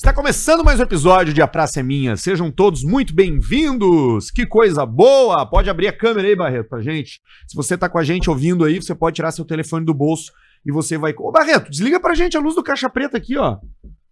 [0.00, 2.16] Está começando mais um episódio de A Praça é Minha.
[2.16, 4.30] Sejam todos muito bem-vindos.
[4.30, 5.44] Que coisa boa!
[5.44, 7.20] Pode abrir a câmera aí, Barreto, pra gente.
[7.46, 10.32] Se você tá com a gente ouvindo aí, você pode tirar seu telefone do bolso
[10.64, 11.14] e você vai.
[11.18, 13.58] Ô, Barreto, desliga pra gente a luz do caixa preta aqui, ó.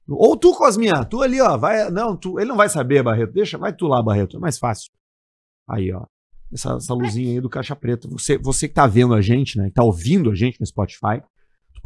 [0.06, 1.56] Ou tu, Cosminha, tu ali, ó.
[1.56, 1.91] Vai...
[1.91, 2.39] Não, tu...
[2.39, 3.32] ele não vai saber, Barreto.
[3.32, 4.36] Deixa, vai tu lá, Barreto.
[4.36, 4.91] É mais fácil.
[5.66, 6.05] Aí, ó.
[6.52, 8.07] Essa, essa luzinha aí do caixa preta.
[8.09, 9.68] Você, você que tá vendo a gente, né?
[9.68, 11.23] Que tá ouvindo a gente no Spotify.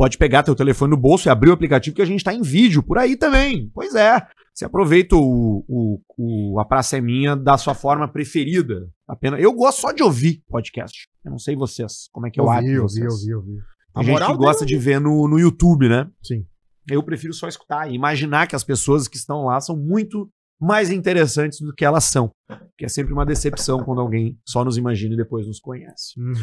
[0.02, 2.42] Pode pegar teu telefone no bolso e abrir o aplicativo que a gente tá em
[2.42, 3.70] vídeo por aí também.
[3.72, 4.20] Pois é.
[4.52, 8.90] Você aproveita o, o, o A Praça é Minha da sua forma preferida.
[9.06, 11.06] Apenas, eu gosto só de ouvir podcast.
[11.24, 12.66] Eu não sei vocês, como é que eu acho.
[12.66, 13.58] ouvi, ouvi, ouvi, ouvi.
[13.94, 16.10] Tem gente que gosta de ver no, no YouTube, né?
[16.20, 16.44] Sim.
[16.90, 20.28] Eu prefiro só escutar e imaginar que as pessoas que estão lá são muito
[20.60, 22.28] mais interessantes do que elas são.
[22.76, 26.18] Que é sempre uma decepção quando alguém só nos imagina e depois nos conhece.
[26.18, 26.34] Uhum.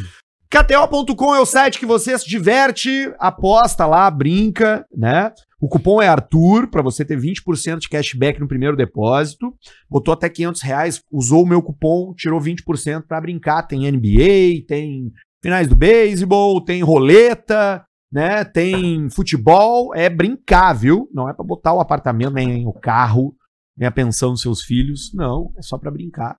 [0.51, 5.31] KTO.com é o site que você se diverte, aposta lá, brinca, né?
[5.61, 9.53] O cupom é Arthur, para você ter 20% de cashback no primeiro depósito.
[9.87, 13.61] Botou até 500 reais, usou o meu cupom, tirou 20% para brincar.
[13.63, 18.43] Tem NBA, tem finais do beisebol, tem roleta, né?
[18.43, 19.93] Tem futebol.
[19.93, 21.07] É brincar, viu?
[21.13, 23.35] Não é para botar o apartamento, nem o carro,
[23.77, 25.11] nem a pensão dos seus filhos.
[25.13, 26.37] Não, é só para brincar.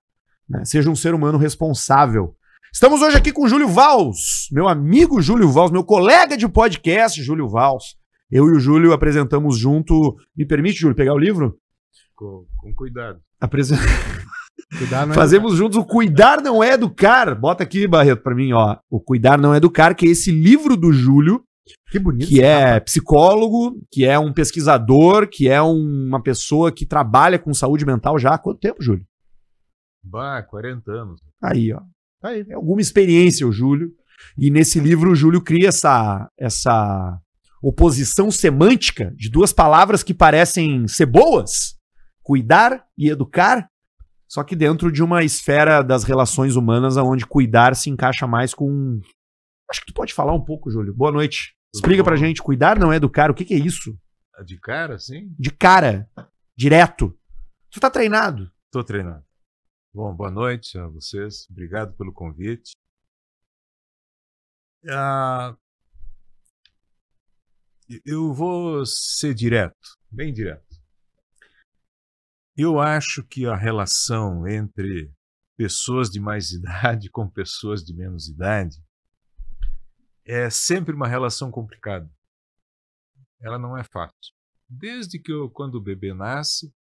[0.49, 0.65] Né?
[0.65, 2.35] Seja um ser humano responsável.
[2.73, 7.21] Estamos hoje aqui com o Júlio Vals, meu amigo Júlio Vals, meu colega de podcast,
[7.21, 7.95] Júlio Vals.
[8.31, 10.15] Eu e o Júlio apresentamos junto.
[10.35, 11.57] Me permite, Júlio, pegar o livro?
[12.15, 13.19] Com, com cuidado.
[13.39, 13.77] Apresen-
[14.77, 17.35] Cuidado, não é Fazemos juntos o Cuidar Não É Educar.
[17.37, 18.77] Bota aqui, Barreto, pra mim, ó.
[18.89, 21.43] O Cuidar Não É Educar, que é esse livro do Júlio,
[21.91, 22.27] Que bonito.
[22.29, 27.53] que é psicólogo, que é um pesquisador, que é um- uma pessoa que trabalha com
[27.53, 29.03] saúde mental já há quanto tempo, Júlio?
[30.01, 31.19] Bah, 40 anos.
[31.43, 31.81] Aí, ó.
[32.21, 32.45] Tá aí.
[32.47, 33.91] É alguma experiência, o Júlio.
[34.37, 37.19] E nesse livro, o Júlio cria essa, essa
[37.61, 41.75] oposição semântica de duas palavras que parecem ser boas:
[42.23, 43.67] cuidar e educar,
[44.27, 48.99] só que dentro de uma esfera das relações humanas onde cuidar se encaixa mais com.
[49.69, 50.93] Acho que tu pode falar um pouco, Júlio.
[50.93, 51.55] Boa noite.
[51.73, 53.31] Explica pra gente: cuidar não é educar.
[53.31, 53.97] O que, que é isso?
[54.45, 55.33] De cara, sim?
[55.37, 56.07] De cara,
[56.57, 57.15] direto.
[57.69, 58.49] Tu tá treinado.
[58.71, 59.23] Tô treinando.
[59.93, 61.45] Bom, boa noite a vocês.
[61.49, 62.71] Obrigado pelo convite.
[64.89, 65.53] Ah,
[68.05, 70.79] eu vou ser direto, bem direto.
[72.55, 75.11] Eu acho que a relação entre
[75.57, 78.81] pessoas de mais idade com pessoas de menos idade
[80.23, 82.09] é sempre uma relação complicada.
[83.41, 84.33] Ela não é fácil.
[84.69, 86.73] Desde que eu, quando o bebê nasce,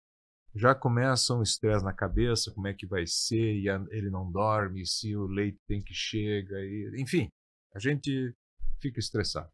[0.54, 4.30] já começa um estresse na cabeça, como é que vai ser, e a- ele não
[4.30, 7.28] dorme, se o leite tem que chega, e, enfim,
[7.74, 8.34] a gente
[8.80, 9.50] fica estressado.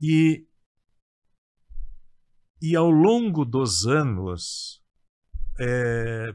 [0.00, 0.46] E,
[2.60, 4.82] e ao longo dos anos,
[5.60, 6.34] é,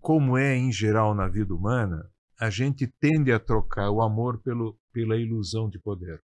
[0.00, 4.78] como é em geral na vida humana, a gente tende a trocar o amor pelo,
[4.92, 6.22] pela ilusão de poder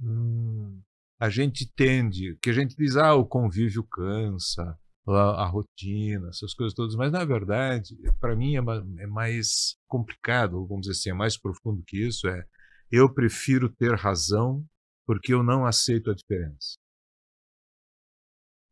[0.00, 0.82] Hum,
[1.18, 4.76] a gente tende, que a gente diz, ah, o convívio cansa,
[5.06, 8.60] a, rotina, essas coisas todas, mas na verdade, para mim é,
[9.02, 12.44] é mais complicado, vamos dizer assim, é mais profundo que isso, é
[12.90, 14.64] eu prefiro ter razão
[15.06, 16.76] porque eu não aceito a diferença.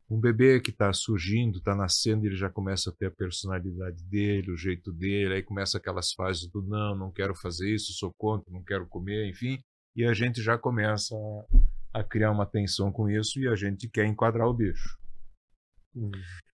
[0.09, 4.51] Um bebê que está surgindo, está nascendo, ele já começa a ter a personalidade dele,
[4.51, 8.51] o jeito dele, aí começa aquelas fases do não, não quero fazer isso, sou contra,
[8.51, 9.61] não quero comer, enfim,
[9.95, 11.57] e a gente já começa a
[11.93, 14.97] a criar uma tensão com isso e a gente quer enquadrar o bicho.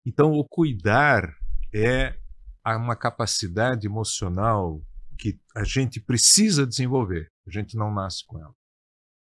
[0.06, 1.36] Então, o cuidar
[1.74, 2.18] é
[2.66, 4.82] uma capacidade emocional
[5.18, 7.30] que a gente precisa desenvolver.
[7.48, 8.54] A gente não nasce com ela.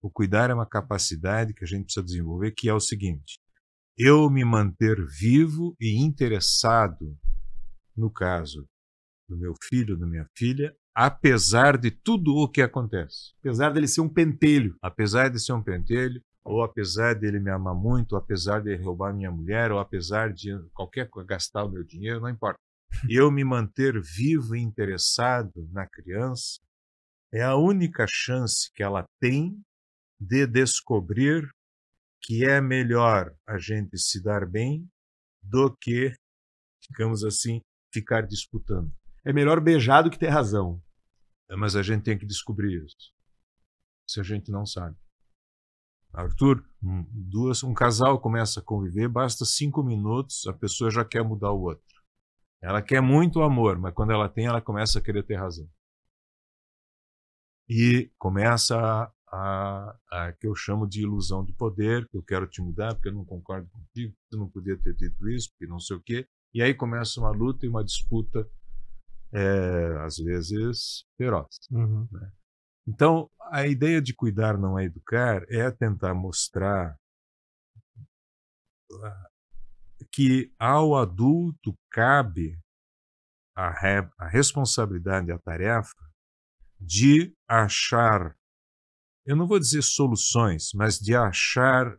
[0.01, 3.39] O cuidar é uma capacidade que a gente precisa desenvolver, que é o seguinte:
[3.97, 7.17] eu me manter vivo e interessado,
[7.95, 8.67] no caso
[9.27, 14.01] do meu filho, da minha filha, apesar de tudo o que acontece Apesar dele ser
[14.01, 14.77] um pentelho.
[14.81, 19.11] apesar de ser um pentelho, ou apesar dele me amar muito, ou apesar de roubar
[19.11, 22.59] minha mulher, ou apesar de qualquer coisa gastar o meu dinheiro, não importa.
[23.09, 26.61] Eu me manter vivo e interessado na criança
[27.33, 29.59] é a única chance que ela tem
[30.19, 31.49] de descobrir
[32.21, 34.87] que é melhor a gente se dar bem
[35.41, 36.15] do que,
[36.87, 37.59] digamos assim,
[37.91, 38.93] ficar disputando.
[39.25, 40.81] É melhor beijar do que ter razão.
[41.49, 43.13] Mas a gente tem que descobrir isso.
[44.07, 44.95] Se a gente não sabe.
[46.15, 51.23] Arthur, um, duas, um casal começa a conviver, basta cinco minutos, a pessoa já quer
[51.23, 51.83] mudar o outro.
[52.61, 55.69] Ela quer muito amor, mas quando ela tem, ela começa a querer ter razão.
[57.67, 62.47] E começa a, a, a que eu chamo de ilusão de poder, que eu quero
[62.47, 65.79] te mudar porque eu não concordo contigo, tu não podia ter dito isso, porque não
[65.79, 66.27] sei o quê.
[66.53, 68.47] E aí começa uma luta e uma disputa,
[69.33, 71.49] é, às vezes, feroz.
[71.69, 72.07] Uhum.
[72.87, 76.97] Então, a ideia de cuidar não é educar é tentar mostrar
[79.03, 79.29] ah,
[80.11, 82.59] que ao adulto cabe
[83.55, 85.95] a, re, a responsabilidade, a tarefa
[86.79, 88.35] de achar,
[89.25, 91.97] eu não vou dizer soluções, mas de achar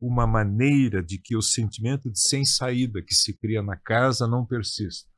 [0.00, 4.44] uma maneira de que o sentimento de sem saída que se cria na casa não
[4.44, 5.10] persista.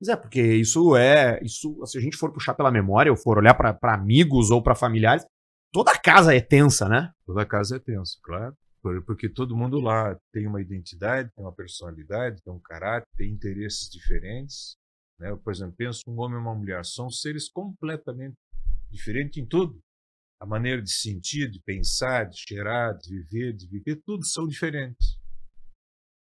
[0.00, 1.40] Mas é, porque isso é.
[1.42, 4.74] isso Se a gente for puxar pela memória, ou for olhar para amigos ou para
[4.74, 5.24] familiares,
[5.72, 7.12] toda casa é tensa, né?
[7.26, 8.56] Toda casa é tensa, claro.
[9.04, 13.90] Porque todo mundo lá tem uma identidade, tem uma personalidade, tem um caráter, tem interesses
[13.90, 14.76] diferentes.
[15.18, 15.34] Né?
[15.36, 18.36] Por exemplo, penso um homem e uma mulher, são seres completamente
[18.88, 19.78] diferentes em tudo.
[20.40, 25.18] A maneira de sentir, de pensar, de cheirar, de viver, de viver, tudo são diferentes.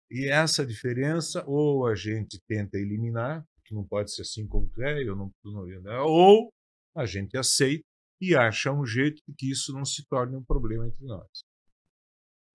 [0.09, 4.81] E essa diferença, ou a gente tenta eliminar, que não pode ser assim como tu
[4.81, 5.99] é, eu não, tu não, né?
[5.99, 6.51] ou
[6.95, 7.83] a gente aceita
[8.19, 11.43] e acha um jeito de que isso não se torne um problema entre nós.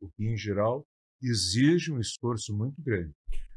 [0.00, 0.84] O que, em geral,
[1.22, 3.12] exige um esforço muito grande.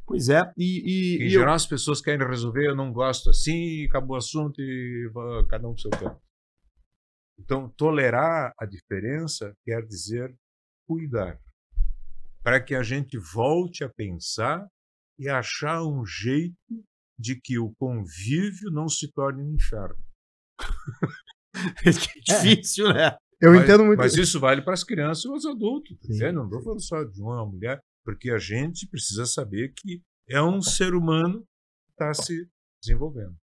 [0.05, 1.17] Pois é, e.
[1.17, 1.55] e em e geral, eu...
[1.55, 5.09] as pessoas querem resolver, eu não gosto assim, acabou o assunto e
[5.49, 6.21] cada um pro seu canto.
[7.39, 10.33] Então, tolerar a diferença quer dizer
[10.87, 11.39] cuidar,
[12.43, 14.67] para que a gente volte a pensar
[15.17, 16.55] e achar um jeito
[17.17, 19.97] de que o convívio não se torne um inferno.
[21.85, 22.93] é difícil, é.
[22.93, 23.17] né?
[23.41, 23.99] Eu mas, entendo muito.
[23.99, 25.97] Mas isso vale para as crianças e os adultos.
[26.19, 30.41] Tá não estou falando só de uma mulher, porque a gente precisa saber que é
[30.41, 31.41] um ser humano
[31.85, 32.47] que está se
[32.81, 33.35] desenvolvendo.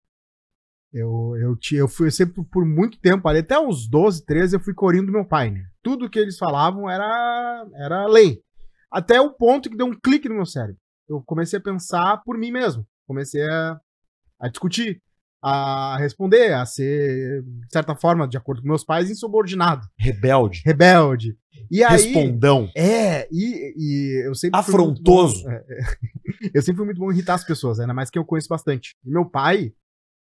[0.92, 4.74] Eu, eu, eu fui sempre por muito tempo, ali, até uns 12, 13, eu fui
[4.74, 5.66] corinho do meu pai, né?
[5.82, 8.42] Tudo que eles falavam era, era lei.
[8.90, 10.76] Até o ponto que deu um clique no meu cérebro.
[11.08, 12.86] Eu comecei a pensar por mim mesmo.
[13.12, 13.78] Comecei a,
[14.40, 15.02] a discutir,
[15.42, 19.86] a responder, a ser, de certa forma, de acordo com meus pais, insubordinado.
[19.98, 20.62] Rebelde.
[20.64, 21.36] Rebelde.
[21.70, 22.70] E aí, Respondão.
[22.74, 24.58] É, e, e eu sempre.
[24.58, 25.44] Afrontoso.
[25.44, 25.64] Bom, é,
[26.54, 28.96] eu sempre fui muito bom em irritar as pessoas, ainda mais que eu conheço bastante.
[29.04, 29.74] E meu pai,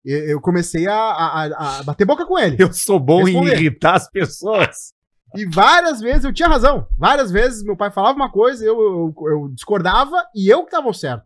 [0.04, 2.58] eu comecei a, a, a, bater boca com ele.
[2.60, 3.54] Eu sou bom responder.
[3.54, 4.94] em irritar as pessoas.
[5.36, 6.86] E várias vezes eu tinha razão.
[6.98, 10.94] Várias vezes meu pai falava uma coisa, eu, eu, eu discordava e eu que estava
[10.94, 11.26] certo.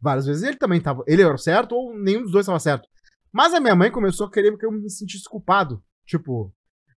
[0.00, 1.02] Várias vezes ele também estava.
[1.06, 2.88] Ele era certo ou nenhum dos dois estava certo.
[3.32, 5.82] Mas a minha mãe começou a querer que eu me sentisse culpado.
[6.06, 6.52] Tipo,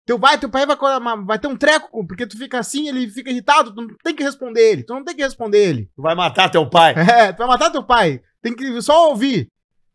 [0.05, 0.77] teu pai, teu pai vai,
[1.25, 4.23] vai ter um treco, porque tu fica assim, ele fica irritado, tu não tem que
[4.23, 4.85] responder ele.
[4.85, 5.91] Tu não tem que responder ele.
[5.97, 6.95] Tu vai matar teu pai.
[6.97, 8.23] É, tu vai matar teu pai.
[8.41, 9.51] Tem que só ouvir.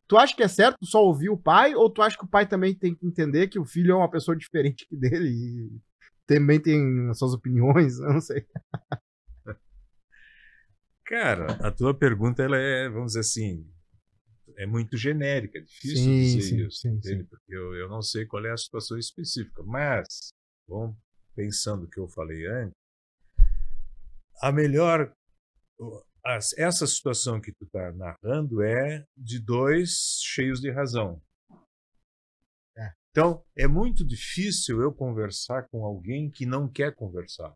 [0.07, 2.45] Tu acha que é certo só ouvir o pai, ou tu acha que o pai
[2.45, 5.69] também tem que entender que o filho é uma pessoa diferente dele e
[6.27, 7.97] também tem as suas opiniões?
[7.99, 8.45] Eu não sei.
[11.11, 13.69] Cara, a tua pergunta ela é, vamos dizer assim,
[14.55, 17.25] é muito genérica, é difícil sim, dizer sim, isso, sim, entende?
[17.25, 20.33] Porque eu, eu não sei qual é a situação específica, mas,
[20.65, 20.95] bom,
[21.35, 22.77] pensando o que eu falei antes,
[24.41, 25.13] a melhor
[26.55, 31.21] essa situação que tu está narrando é de dois cheios de razão.
[32.77, 32.93] É.
[33.09, 37.53] Então, é muito difícil eu conversar com alguém que não quer conversar.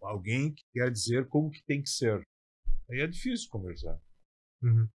[0.00, 2.26] Alguém que quer dizer como que tem que ser.
[2.90, 3.98] Aí é difícil conversar.
[4.62, 4.88] Uhum.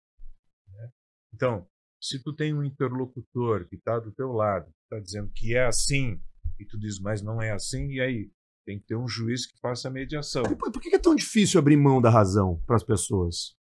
[0.69, 0.91] Né?
[1.35, 1.67] Então,
[2.01, 6.21] se tu tem um interlocutor que está do teu lado, está dizendo que é assim,
[6.59, 8.31] e tu diz, mas não é assim, e aí?
[8.67, 10.43] Tem que ter um juiz que faça a mediação.
[10.45, 13.57] E por que é tão difícil abrir mão da razão para as pessoas?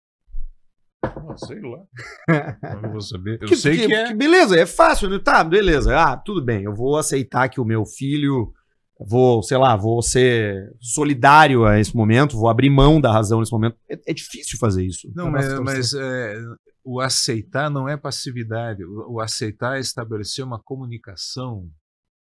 [1.02, 1.86] Ah, sei lá.
[2.82, 3.42] não vou saber.
[3.42, 4.08] Eu que, sei que, que, é.
[4.08, 5.20] Que beleza, é fácil, né?
[5.20, 5.98] Tá, beleza.
[5.98, 6.64] Ah, tudo bem.
[6.64, 8.54] Eu vou aceitar que o meu filho.
[9.00, 13.52] Vou, sei lá, vou ser solidário a esse momento, vou abrir mão da razão nesse
[13.52, 13.78] momento.
[13.90, 15.12] É, é difícil fazer isso.
[15.16, 16.36] Não, mas, mas é,
[16.84, 18.84] o aceitar não é passividade.
[18.84, 21.70] O, o aceitar é estabelecer uma comunicação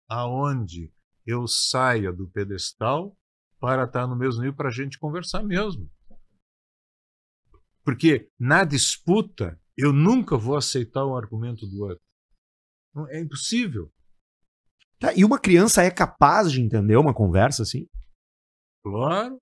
[0.09, 0.93] aonde
[1.27, 3.17] eu saia do pedestal
[3.59, 5.89] para estar no mesmo nível para a gente conversar mesmo.
[7.85, 12.05] Porque na disputa eu nunca vou aceitar o argumento do outro.
[13.09, 13.91] É impossível.
[15.03, 17.89] Tá, e uma criança é capaz de entender uma conversa assim?
[18.85, 19.37] Claro.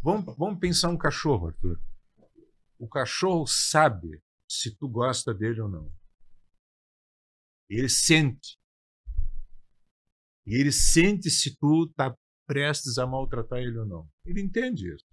[0.00, 1.80] Vamos, vamos pensar um cachorro, Arthur.
[2.78, 5.92] O cachorro sabe se tu gosta dele ou não.
[7.68, 8.56] Ele sente.
[10.46, 14.08] E ele sente se tu está prestes a maltratar ele ou não.
[14.24, 15.06] Ele entende isso.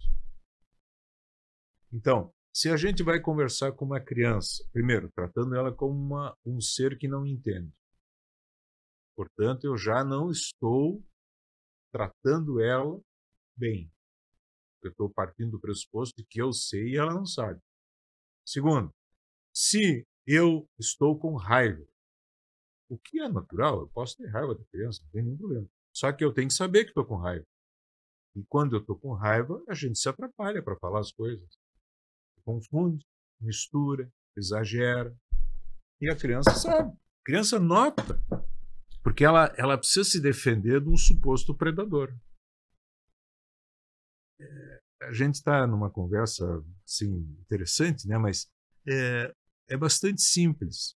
[1.92, 6.60] Então, se a gente vai conversar com uma criança, primeiro, tratando ela como uma, um
[6.60, 7.77] ser que não entende.
[9.18, 11.04] Portanto, eu já não estou
[11.92, 13.02] tratando ela
[13.56, 13.92] bem.
[14.80, 17.60] Eu estou partindo do pressuposto de que eu sei e ela não sabe.
[18.46, 18.94] Segundo,
[19.52, 21.84] se eu estou com raiva,
[22.88, 25.68] o que é natural, eu posso ter raiva da criança, não tem nenhum problema.
[25.92, 27.44] Só que eu tenho que saber que estou com raiva.
[28.36, 31.58] E quando eu estou com raiva, a gente se atrapalha para falar as coisas.
[32.44, 33.04] Confunde,
[33.40, 35.12] mistura, exagera.
[36.00, 36.92] E a criança sabe.
[36.92, 38.22] A criança nota.
[39.02, 42.14] Porque ela, ela precisa se defender de um suposto predador.
[44.40, 46.44] É, a gente está numa conversa
[46.84, 48.18] assim, interessante, né?
[48.18, 48.48] mas
[48.86, 49.32] é,
[49.68, 50.96] é bastante simples.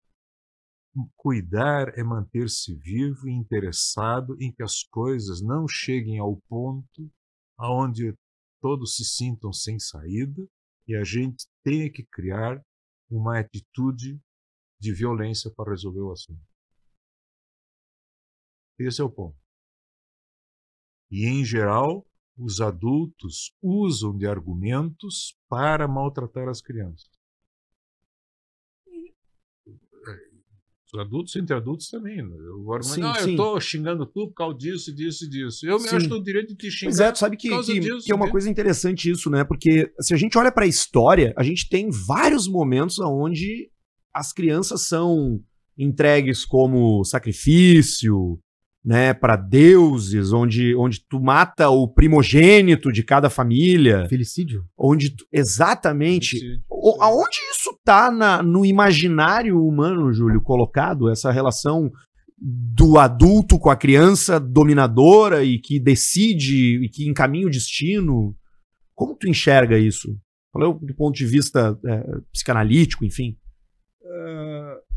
[1.15, 7.09] Cuidar é manter-se vivo e interessado em que as coisas não cheguem ao ponto
[7.57, 8.13] aonde
[8.61, 10.45] todos se sintam sem saída
[10.87, 12.61] e a gente tenha que criar
[13.09, 14.19] uma atitude
[14.79, 16.50] de violência para resolver o assunto.
[18.85, 19.37] Esse é o ponto.
[21.09, 22.05] E, em geral,
[22.37, 27.09] os adultos usam de argumentos para maltratar as crianças.
[30.93, 32.17] Os adultos entre adultos também.
[32.17, 32.35] Né?
[32.35, 33.21] Eu, argumento, sim, não, sim.
[33.21, 35.65] eu estou xingando tu por causa disso, disso e disso.
[35.65, 35.89] Eu sim.
[35.89, 36.91] me acho no direito de te xingar.
[36.91, 39.45] Pois é, sabe que, que, disso, que é uma coisa interessante isso, né?
[39.45, 43.71] Porque se a gente olha para a história, a gente tem vários momentos onde
[44.13, 45.41] as crianças são
[45.77, 48.37] entregues como sacrifício,
[48.83, 54.07] né, para deuses, onde, onde tu mata o primogênito de cada família.
[54.09, 54.65] Felicídio.
[54.77, 56.39] Onde tu, exatamente.
[56.39, 56.63] Felicídio.
[56.69, 61.91] O, aonde isso tá na, no imaginário humano, Júlio, colocado essa relação
[62.43, 68.35] do adulto com a criança dominadora e que decide e que encaminha o destino?
[68.95, 70.17] Como tu enxerga isso?
[70.51, 73.37] Qual é o do ponto de vista é, psicanalítico, enfim?
[74.01, 74.90] Uh,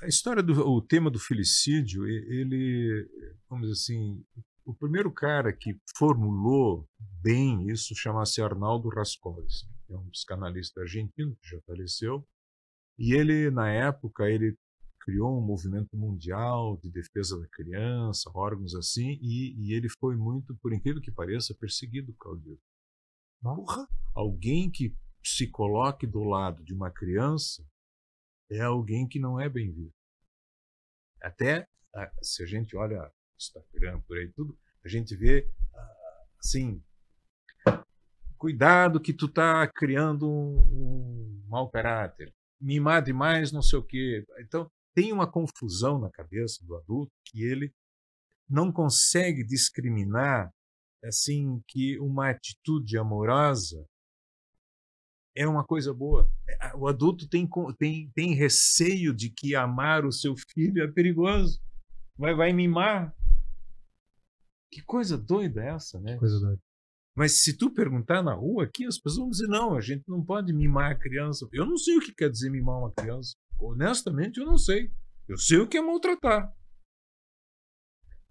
[0.00, 3.08] a história do o tema do felicídio, ele,
[3.48, 4.24] vamos dizer assim,
[4.64, 6.88] o primeiro cara que formulou
[7.22, 12.26] bem isso chama-se Arnaldo Rascoles, é um psicanalista argentino que já faleceu,
[12.98, 14.56] e ele na época ele
[15.00, 20.54] criou um movimento mundial de defesa da criança, órgãos assim, e, e ele foi muito,
[20.56, 22.58] por incrível que pareça, perseguido, Claudio.
[23.40, 23.88] Porra!
[24.14, 27.64] Alguém que se coloque do lado de uma criança
[28.50, 29.96] é alguém que não é bem visto.
[31.20, 36.82] Até ah, se a gente olha Instagram por aí tudo, a gente vê ah, assim,
[38.36, 44.24] cuidado que tu tá criando um, um mau caráter, mimar demais, não sei o quê.
[44.40, 47.72] Então tem uma confusão na cabeça do adulto que ele
[48.48, 50.52] não consegue discriminar
[51.04, 53.86] assim que uma atitude amorosa
[55.38, 56.28] é uma coisa boa.
[56.48, 61.60] É, o adulto tem, tem, tem receio de que amar o seu filho é perigoso.
[62.18, 63.14] Vai, vai mimar.
[64.72, 66.16] Que coisa doida é essa, né?
[66.16, 66.60] Coisa doida.
[67.16, 70.24] Mas se tu perguntar na rua aqui, as pessoas vão dizer: não, a gente não
[70.24, 71.48] pode mimar a criança.
[71.52, 73.36] Eu não sei o que quer dizer mimar uma criança.
[73.60, 74.92] Honestamente, eu não sei.
[75.28, 76.52] Eu sei o que é maltratar.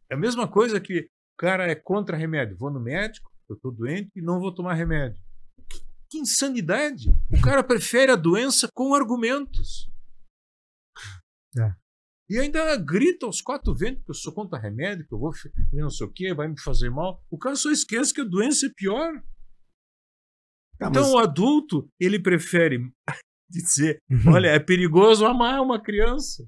[0.09, 2.57] É a mesma coisa que o cara é contra remédio.
[2.57, 5.21] Vou no médico, eu estou doente e não vou tomar remédio.
[6.09, 7.09] Que insanidade!
[7.31, 9.89] O cara prefere a doença com argumentos.
[11.57, 11.75] É.
[12.29, 15.31] E ainda grita aos quatro ventos que eu sou contra remédio, que eu vou
[15.73, 17.23] não sei o que, vai me fazer mal.
[17.29, 19.23] O cara só esquece que a doença é pior.
[20.81, 21.13] Ah, então mas...
[21.13, 22.79] o adulto, ele prefere
[23.49, 24.33] dizer, uhum.
[24.33, 26.45] olha, é perigoso amar uma criança.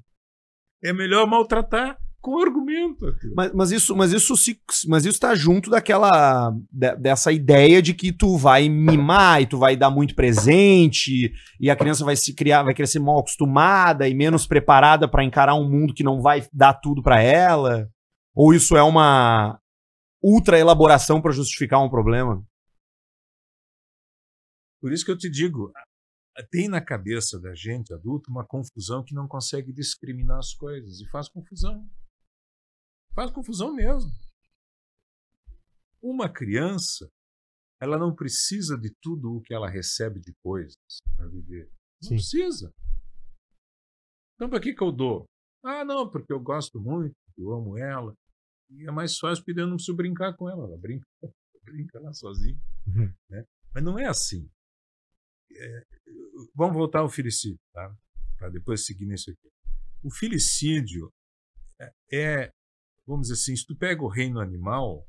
[0.83, 3.05] É melhor maltratar com argumento.
[3.35, 7.93] Mas, mas, isso, mas isso se, mas isso está junto daquela de, dessa ideia de
[7.93, 12.33] que tu vai mimar e tu vai dar muito presente e a criança vai se
[12.33, 16.45] criar, vai crescer mal acostumada e menos preparada para encarar um mundo que não vai
[16.53, 17.89] dar tudo para ela.
[18.35, 19.59] Ou isso é uma
[20.21, 22.43] ultra elaboração para justificar um problema?
[24.81, 25.71] Por isso que eu te digo,
[26.49, 31.09] tem na cabeça da gente adulta uma confusão que não consegue discriminar as coisas e
[31.09, 31.85] faz confusão.
[33.19, 34.09] Faz confusão mesmo.
[36.01, 37.05] Uma criança,
[37.81, 40.73] ela não precisa de tudo o que ela recebe depois
[41.17, 41.69] para viver.
[42.01, 42.15] Não Sim.
[42.15, 42.73] precisa.
[44.35, 45.25] Então, para que, que eu dou?
[45.61, 48.15] Ah, não, porque eu gosto muito, eu amo ela.
[48.69, 50.63] E é mais fácil porque eu não preciso brincar com ela.
[50.63, 51.05] Ela brinca,
[51.65, 52.57] brinca lá sozinha.
[52.87, 53.13] Uhum.
[53.29, 53.43] Né?
[53.75, 54.49] Mas não é assim.
[55.57, 55.83] É,
[56.55, 57.93] vamos voltar ao filicídio, tá?
[58.37, 59.51] para depois seguir nisso aqui.
[60.01, 61.11] O filicídio
[61.81, 62.58] é, é
[63.09, 65.03] vamos dizer assim, se tu pega o reino animal,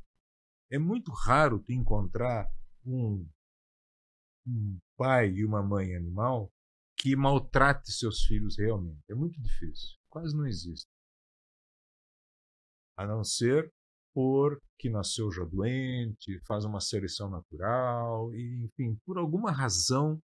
[0.70, 2.50] é muito raro tu encontrar
[2.84, 3.28] um,
[4.46, 6.50] um pai e uma mãe animal
[6.96, 9.02] que maltrate seus filhos realmente.
[9.10, 9.98] É muito difícil.
[10.08, 10.88] quase não existe.
[12.96, 13.70] A não ser
[14.14, 20.20] porque nasceu já doente, faz uma seleção natural, e, enfim, por alguma razão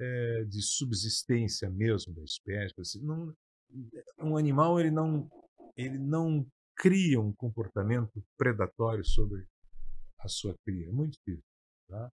[0.00, 2.74] é, de subsistência mesmo da espécie.
[2.80, 3.34] Assim, não,
[4.20, 5.30] um animal ele não,
[5.76, 6.44] ele não
[6.76, 9.46] cria um comportamento predatório sobre
[10.18, 10.88] a sua cria.
[10.88, 11.44] É muito difícil.
[11.88, 12.12] Tá?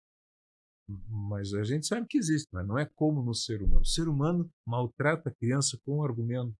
[1.07, 3.81] Mas a gente sabe que existe, mas não é como no ser humano.
[3.81, 6.55] O ser humano maltrata a criança com um argumento.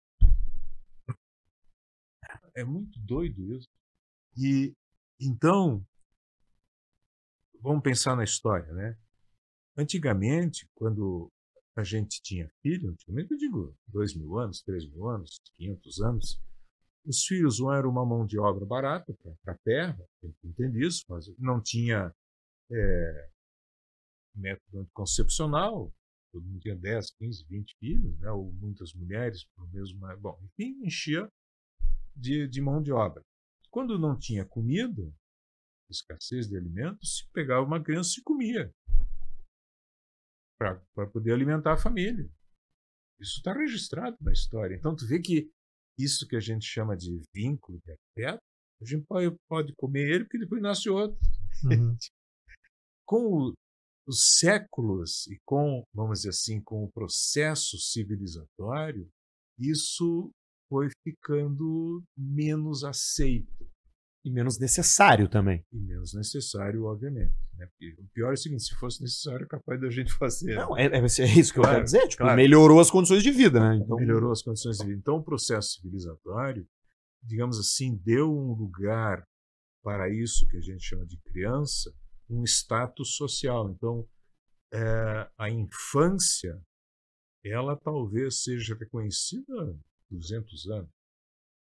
[2.55, 3.67] É muito doido isso.
[4.37, 4.73] E
[5.19, 5.85] então,
[7.61, 8.97] vamos pensar na história, né?
[9.77, 11.31] Antigamente, quando
[11.75, 16.41] a gente tinha filho, antigamente eu digo dois mil anos, três mil anos, quinhentos anos,
[17.05, 20.05] os filhos não eram uma mão de obra barata para a terra,
[20.43, 22.13] entende isso, mas não tinha
[22.71, 23.29] é,
[24.35, 25.91] método anticoncepcional,
[26.31, 30.79] todo mundo tinha 10, 15, 20 filhos, né, ou muitas mulheres, por mesmo, bom, enfim,
[30.83, 31.29] enchia
[32.15, 33.23] de, de mão de obra.
[33.69, 35.01] Quando não tinha comida,
[35.89, 38.73] escassez de alimentos, se pegava uma criança e comia
[40.57, 42.29] para poder alimentar a família.
[43.19, 44.75] Isso está registrado na história.
[44.75, 45.51] Então, tu vê que
[46.03, 48.41] isso que a gente chama de vínculo de afeto,
[48.81, 51.17] a gente pode, pode comer ele porque depois nasce outro.
[51.65, 51.95] Uhum.
[53.05, 53.53] com o,
[54.07, 59.07] os séculos e com, vamos dizer assim, com o processo civilizatório,
[59.59, 60.31] isso
[60.69, 63.69] foi ficando menos aceito.
[64.23, 65.65] E menos necessário também.
[65.71, 67.33] E menos necessário, obviamente.
[67.57, 67.65] Né?
[67.65, 70.55] Porque o pior é o seguinte: se fosse necessário, é capaz da gente fazer.
[70.55, 72.07] Não, é, é, é isso que eu quero dizer.
[72.07, 72.35] Tipo, claro.
[72.35, 73.81] melhorou as condições de vida, né?
[73.83, 73.97] Então...
[73.97, 74.99] Melhorou as condições de vida.
[74.99, 76.67] Então, o processo civilizatório,
[77.23, 79.25] digamos assim, deu um lugar
[79.83, 81.91] para isso que a gente chama de criança,
[82.29, 83.71] um status social.
[83.71, 84.07] Então,
[84.71, 86.61] é, a infância,
[87.43, 89.73] ela talvez seja reconhecida há
[90.11, 91.00] 200 anos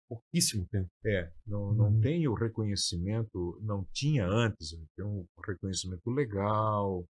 [0.09, 0.91] pouquíssimo tempo.
[1.05, 2.01] É, não, não uhum.
[2.01, 7.07] tem o reconhecimento, não tinha antes, né, tem um reconhecimento legal.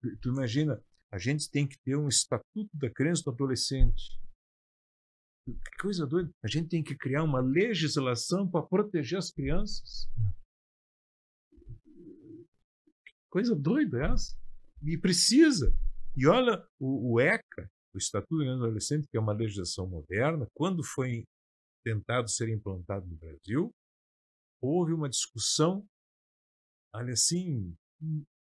[0.00, 4.18] Tu, tu, imagina, a gente tem que ter um estatuto da criança e do adolescente.
[5.46, 6.30] Que coisa doida.
[6.42, 10.06] A gente tem que criar uma legislação para proteger as crianças.
[11.50, 14.36] Que coisa doida é essa.
[14.82, 15.74] E precisa.
[16.14, 20.84] E olha, o, o ECA, o Estatuto do Adolescente, que é uma legislação moderna, quando
[20.84, 21.24] foi
[21.88, 23.74] tentado ser implantado no Brasil,
[24.60, 25.86] houve uma discussão,
[26.94, 27.74] olha assim,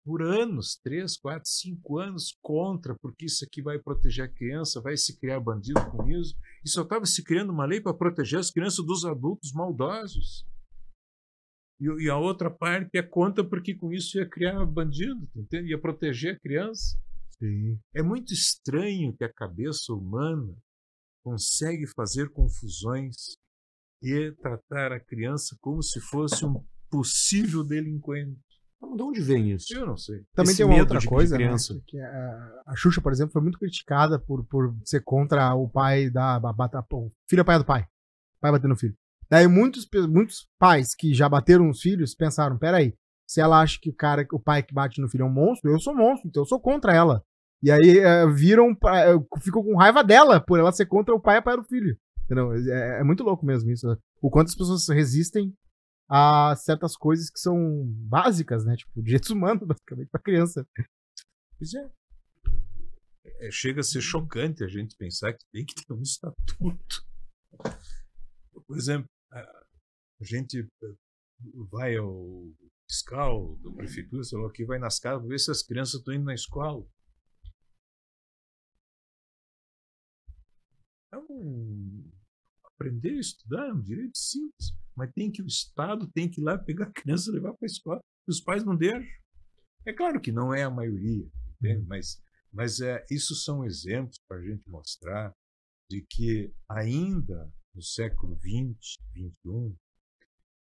[0.05, 4.97] por anos, três, quatro, cinco anos, contra, porque isso aqui vai proteger a criança, vai
[4.97, 6.37] se criar bandido com isso.
[6.65, 10.47] E só estava se criando uma lei para proteger as crianças dos adultos maldosos.
[11.81, 15.71] E, e, a outra parte é contra, porque com isso ia criar bandido, entende?
[15.71, 16.97] ia proteger a criança.
[17.39, 17.77] Sim.
[17.93, 20.55] É muito estranho que a cabeça humana
[21.23, 23.37] consegue fazer confusões
[24.03, 28.41] e tratar a criança como se fosse um possível delinquente.
[28.97, 29.73] De onde vem isso?
[29.73, 30.25] Eu não sei.
[30.35, 31.55] Também Esse tem uma outra coisa, né?
[31.87, 36.11] Que a, a Xuxa, por exemplo, foi muito criticada por, por ser contra o pai
[36.11, 36.41] da.
[36.41, 37.87] Bata, o filho apanhar do pai.
[38.41, 38.95] Pai batendo no filho.
[39.31, 42.93] Daí muitos, muitos pais que já bateram os filhos pensaram: peraí,
[43.27, 45.71] se ela acha que o cara, o pai que bate no filho é um monstro,
[45.71, 47.25] eu sou monstro, então eu sou contra ela.
[47.63, 51.37] E aí é, viram, é, ficou com raiva dela por ela ser contra o pai
[51.37, 51.97] e a pai do filho.
[52.25, 52.53] Entendeu?
[52.53, 53.87] É, é, muito louco mesmo isso.
[53.87, 53.97] Né?
[54.21, 55.55] O quanto as pessoas resistem
[56.09, 58.75] a certas coisas que são básicas, né?
[58.77, 60.67] Tipo, direitos humanos, basicamente, pra criança.
[61.57, 61.91] Pois é.
[63.47, 63.51] é.
[63.51, 67.07] Chega a ser chocante a gente pensar que tem que ter um estatuto.
[68.67, 69.45] Por exemplo, a
[70.25, 70.67] gente
[71.71, 72.47] vai ao
[72.91, 76.25] fiscal da prefeitura, sei lá que, vai nas casas ver se as crianças estão indo
[76.25, 76.85] na escola.
[81.13, 82.05] Então,
[82.65, 86.45] aprender a estudar é um direito simples, mas tem que o Estado tem que ir
[86.45, 88.01] lá pegar a criança e levar para a escola.
[88.27, 89.07] Os pais não deixam.
[89.85, 91.29] É claro que não é a maioria,
[91.61, 91.85] entende?
[91.87, 92.23] mas,
[92.53, 95.35] mas é, isso são exemplos para a gente mostrar
[95.91, 99.77] de que ainda no século XX, XXI,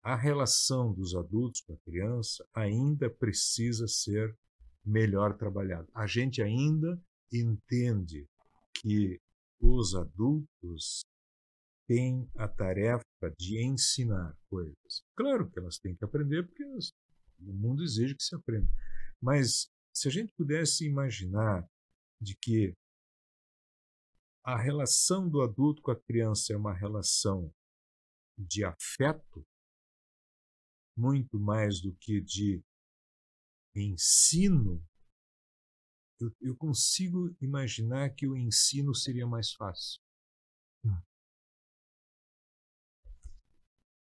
[0.03, 4.37] a relação dos adultos com a criança ainda precisa ser
[4.85, 5.89] melhor trabalhada.
[5.95, 7.01] A gente ainda
[7.33, 8.27] entende
[8.75, 9.21] que
[9.61, 11.05] os adultos
[11.87, 13.03] têm a tarefa
[13.39, 15.03] de ensinar coisas.
[15.17, 16.93] Claro que elas têm que aprender, porque elas,
[17.41, 18.71] o mundo exige que se aprenda.
[19.21, 21.67] Mas se a gente pudesse imaginar
[22.21, 22.75] de que
[24.45, 27.53] a relação do adulto com a criança é uma relação
[28.39, 29.45] de afeto,
[30.97, 32.63] muito mais do que de
[33.75, 34.85] ensino
[36.21, 40.01] eu, eu consigo imaginar que o ensino seria mais fácil.
[40.85, 40.97] Hum.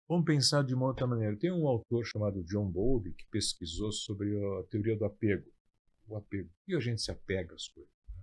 [0.09, 1.37] Vamos pensar de uma outra maneira.
[1.37, 5.51] Tem um autor chamado John Bowlby que pesquisou sobre a teoria do apego.
[6.07, 6.51] O apego.
[6.69, 7.93] E a gente se apega às coisas.
[8.09, 8.23] Né?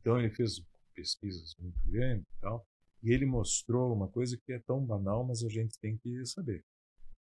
[0.00, 2.66] Então ele fez pesquisas muito grandes e tal,
[3.02, 6.64] e ele mostrou uma coisa que é tão banal, mas a gente tem que saber.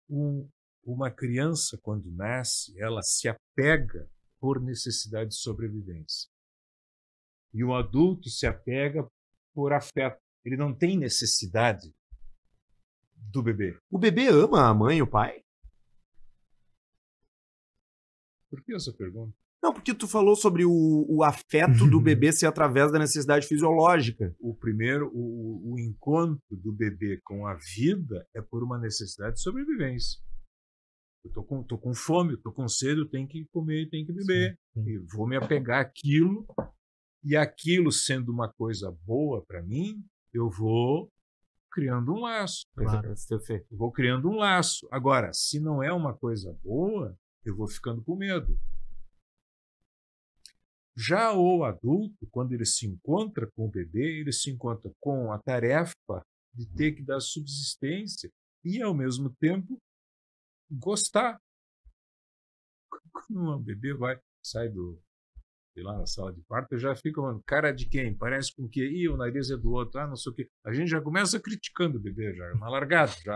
[0.10, 0.50] Um,
[0.84, 4.10] uma criança, quando nasce, ela se apega
[4.40, 6.30] por necessidade de sobrevivência.
[7.54, 9.08] E o adulto se apega
[9.54, 10.20] por afeto.
[10.46, 11.94] Ele não tem necessidade
[13.16, 13.78] do bebê.
[13.90, 15.42] O bebê ama a mãe e o pai?
[18.50, 19.36] Por que essa pergunta?
[19.62, 24.34] Não, porque tu falou sobre o, o afeto do bebê ser através da necessidade fisiológica.
[24.40, 29.42] O primeiro, o, o encontro do bebê com a vida é por uma necessidade de
[29.42, 30.20] sobrevivência.
[31.24, 34.14] Eu tô com, tô com fome, tô com sede, eu tenho que comer, tenho que
[34.14, 34.58] beber.
[34.74, 34.90] Sim, sim.
[34.90, 36.46] E vou me apegar àquilo.
[37.24, 40.02] E aquilo sendo uma coisa boa para mim,
[40.34, 41.12] eu vou
[41.72, 42.66] criando um laço.
[42.76, 43.14] Claro,
[43.72, 44.88] vou criando um laço.
[44.92, 48.58] Agora, se não é uma coisa boa, eu vou ficando com medo.
[50.96, 55.40] Já o adulto, quando ele se encontra com o bebê, ele se encontra com a
[55.40, 56.22] tarefa
[56.54, 58.30] de ter que dar subsistência
[58.66, 59.80] e, ao mesmo tempo,
[60.72, 61.40] gostar.
[63.12, 65.02] Quando um bebê vai, sai do,
[65.74, 68.16] sei lá, na sala de parto, já fico, mano, cara de quem?
[68.16, 68.82] Parece com que?
[68.82, 70.50] Ih, o nariz é do outro, ah, não sei o quê.
[70.66, 73.36] A gente já começa criticando o bebê, já, na largada, já.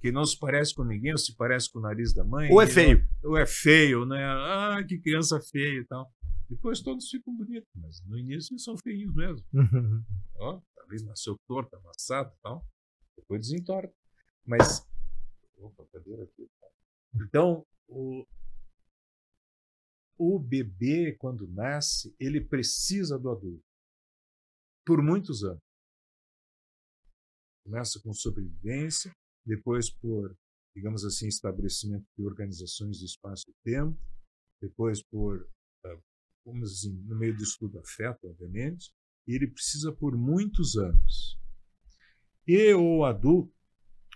[0.00, 2.50] Que não se parece com ninguém, ou se parece com o nariz da mãe.
[2.50, 3.06] Ou é feio.
[3.22, 4.24] Não, ou é feio, né?
[4.24, 6.12] Ah, que criança feia e tal.
[6.50, 9.42] Depois todos ficam bonitos, mas no início eles são feinhos mesmo.
[10.36, 12.66] Ó, talvez nasceu torto, amassado e tal.
[13.16, 13.94] Depois desentorta.
[14.44, 14.86] Mas.
[15.56, 16.50] Opa, cadeira aqui.
[17.14, 18.26] Então, o,
[20.18, 23.64] o bebê, quando nasce, ele precisa do adulto.
[24.84, 25.62] Por muitos anos.
[27.64, 29.14] Começa com sobrevivência,
[29.46, 30.36] depois por,
[30.74, 33.96] digamos assim, estabelecimento de organizações de espaço e tempo,
[34.60, 35.48] depois por,
[35.84, 36.00] ah,
[36.44, 38.92] vamos assim, no meio do estudo afeto, obviamente,
[39.26, 41.38] e ele precisa por muitos anos.
[42.46, 43.54] E o adulto,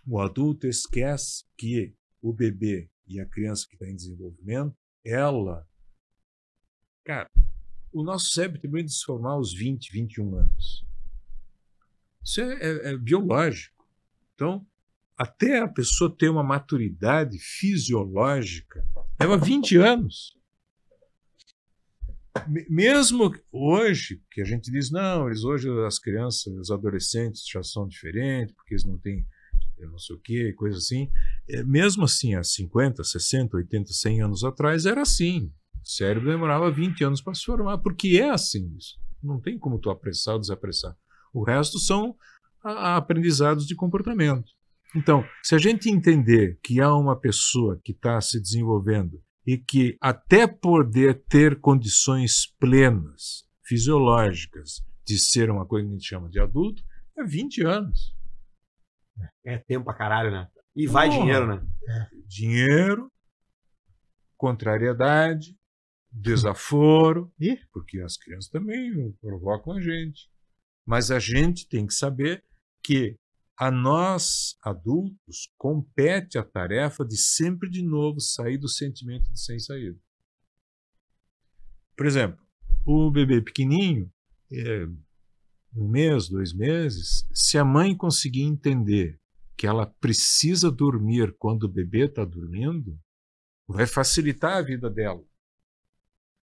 [0.07, 1.95] o adulto esquece que
[2.29, 5.65] o bebê e a criança que está em desenvolvimento, ela.
[7.05, 7.31] Cara,
[7.93, 10.85] o nosso cérebro também de se formar aos 20, 21 anos.
[12.25, 13.87] Isso é, é, é biológico.
[14.35, 14.67] Então,
[15.17, 18.85] até a pessoa ter uma maturidade fisiológica,
[19.21, 20.37] leva 20 anos.
[22.69, 27.87] Mesmo hoje, que a gente diz, não, eles hoje as crianças, os adolescentes já são
[27.87, 29.25] diferentes, porque eles não têm
[29.79, 31.11] não sei o que, coisa assim.
[31.49, 35.53] É, mesmo assim, há 50, 60, 80, 100 anos atrás, era assim.
[35.75, 38.99] O cérebro demorava 20 anos para se formar, porque é assim isso.
[39.23, 40.97] Não tem como tu apressar ou desapressar.
[41.33, 42.17] O resto são
[42.63, 44.51] aprendizados de comportamento.
[44.95, 49.97] Então, se a gente entender que há uma pessoa que está se desenvolvendo e que,
[50.01, 56.41] até poder ter condições plenas, fisiológicas, de ser uma coisa que a gente chama de
[56.41, 56.83] adulto,
[57.17, 58.16] é 20 anos.
[59.45, 60.49] É tempo pra caralho, né?
[60.75, 61.21] E vai Porra.
[61.21, 61.67] dinheiro, né?
[61.89, 62.09] É.
[62.27, 63.13] Dinheiro,
[64.37, 65.57] contrariedade,
[66.11, 67.59] desaforo, e?
[67.73, 70.29] porque as crianças também provocam a gente.
[70.85, 72.45] Mas a gente tem que saber
[72.83, 73.19] que
[73.57, 79.59] a nós, adultos, compete a tarefa de sempre de novo sair do sentimento de sem
[79.59, 79.99] saída.
[81.97, 82.45] Por exemplo,
[82.85, 84.13] o bebê pequenininho,
[84.53, 84.87] é,
[85.77, 89.19] um mês, dois meses, se a mãe conseguir entender
[89.57, 92.99] que ela precisa dormir quando o bebê está dormindo,
[93.69, 95.21] vai facilitar a vida dela.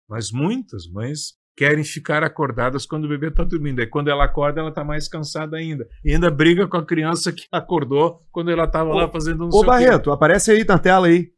[0.07, 3.79] Mas muitas mães querem ficar acordadas quando o bebê está dormindo.
[3.79, 5.87] Aí quando ela acorda, ela está mais cansada ainda.
[6.03, 9.63] E ainda briga com a criança que acordou quando ela estava lá fazendo um Ô,
[9.63, 11.31] Barreto, aparece aí na tela aí.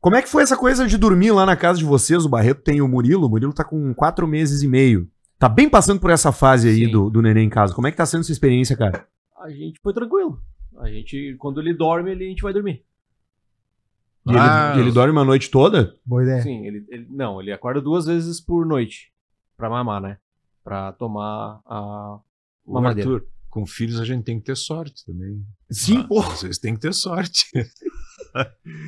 [0.00, 2.24] Como é que foi essa coisa de dormir lá na casa de vocês?
[2.24, 3.26] O Barreto tem o Murilo.
[3.26, 5.08] O Murilo está com quatro meses e meio.
[5.42, 7.74] Tá bem passando por essa fase aí do, do neném em casa.
[7.74, 9.08] Como é que tá sendo essa experiência, cara?
[9.40, 10.40] A gente foi tranquilo.
[10.78, 12.84] A gente, quando ele dorme, ele, a gente vai dormir.
[14.24, 15.96] E ah, ele, ele, dorme uma noite toda?
[16.06, 16.42] Boa ideia.
[16.42, 19.12] Sim, ele, ele, não, ele acorda duas vezes por noite
[19.56, 20.18] pra mamar, né?
[20.62, 22.20] Pra tomar a
[22.64, 23.10] mamadeira.
[23.10, 25.44] Arthur, com filhos a gente tem que ter sorte também.
[25.68, 26.20] Sim, ah, pô.
[26.20, 27.46] Às vezes tem que ter sorte.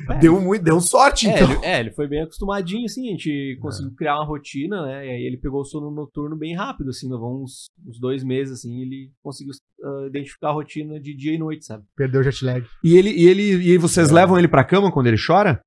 [0.09, 1.51] É, deu, muito, deu sorte, é, então.
[1.51, 3.95] Ele, é, ele foi bem acostumadinho, assim, a gente conseguiu é.
[3.95, 5.05] criar uma rotina, né?
[5.05, 8.59] E aí ele pegou o sono noturno bem rápido, assim, levou uns, uns dois meses,
[8.59, 11.83] assim, ele conseguiu uh, identificar a rotina de dia e noite, sabe?
[11.95, 12.65] Perdeu o jet lag.
[12.83, 13.41] E ele, e ele
[13.73, 14.13] e vocês é.
[14.13, 15.61] levam ele pra cama quando ele chora?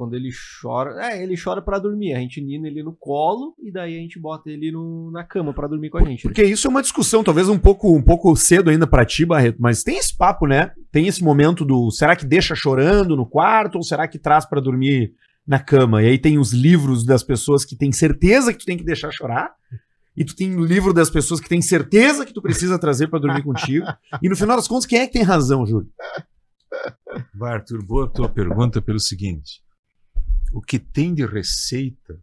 [0.00, 0.30] Quando ele
[0.62, 0.96] chora.
[1.12, 2.14] É, ele chora pra dormir.
[2.14, 5.52] A gente nina ele no colo e daí a gente bota ele no- na cama
[5.52, 6.24] pra dormir com a gente.
[6.24, 6.32] né?
[6.32, 9.58] Porque isso é uma discussão, talvez um pouco, um pouco cedo ainda pra ti, Barreto,
[9.60, 10.72] mas tem esse papo, né?
[10.90, 14.58] Tem esse momento do será que deixa chorando no quarto ou será que traz pra
[14.58, 15.12] dormir
[15.46, 16.02] na cama?
[16.02, 19.10] E aí tem os livros das pessoas que têm certeza que tu tem que deixar
[19.12, 19.52] chorar.
[20.16, 23.18] E tu tem o livro das pessoas que têm certeza que tu precisa trazer pra
[23.18, 23.86] dormir contigo.
[24.22, 25.88] E no final das contas, quem é que tem razão, Júlio?
[27.34, 29.60] Vai, Arthur, boa tua pergunta pelo seguinte.
[30.52, 32.20] O que tem de receita,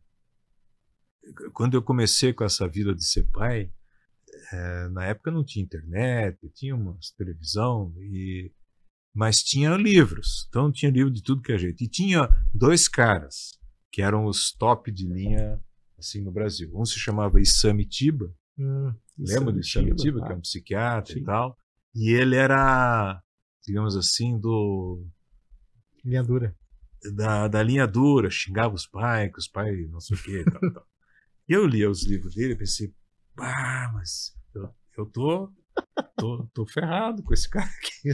[1.53, 3.71] quando eu comecei com essa vida de ser pai,
[4.51, 8.51] eh, na época não tinha internet, tinha uma televisão, e,
[9.13, 10.45] mas tinha livros.
[10.49, 11.83] Então tinha livro de tudo que é jeito.
[11.83, 13.57] E tinha dois caras
[13.91, 15.59] que eram os top de linha
[15.97, 16.71] assim no Brasil.
[16.73, 21.19] Um se chamava Isamitiba, Hum, Lembra do Chamitiba, que é um psiquiatra Sim.
[21.19, 21.57] e tal?
[21.93, 23.21] E ele era,
[23.65, 25.05] digamos assim, do
[26.03, 26.55] linha dura.
[27.15, 30.45] Da, da linha dura, xingava os pais, que os pais não sei o que e
[30.45, 30.87] tal, tal.
[31.49, 32.93] E eu lia os livros dele e pensei,
[33.37, 35.53] ah, mas eu, eu tô,
[36.17, 38.09] tô, tô ferrado com esse cara aqui.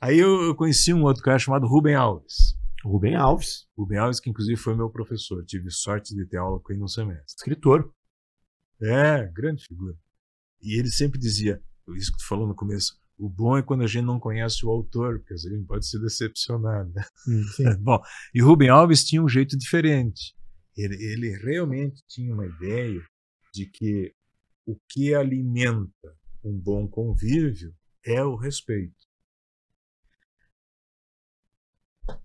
[0.00, 2.56] Aí eu, eu conheci um outro cara chamado Rubem Alves.
[2.84, 5.44] Rubem Alves, Rubem Alves, que inclusive foi meu professor.
[5.44, 7.36] Tive sorte de ter aula com ele no semestre.
[7.36, 7.92] escritor.
[8.80, 9.96] É, grande figura.
[10.60, 13.86] E ele sempre dizia, isso que tu falou no começo, o bom é quando a
[13.86, 17.04] gente não conhece o autor, porque a gente pode se decepcionar, né?
[17.80, 18.02] Bom,
[18.34, 20.34] e Rubem Alves tinha um jeito diferente.
[20.76, 23.00] Ele, ele realmente tinha uma ideia
[23.54, 24.12] de que
[24.66, 27.72] o que alimenta um bom convívio
[28.04, 29.06] é o respeito.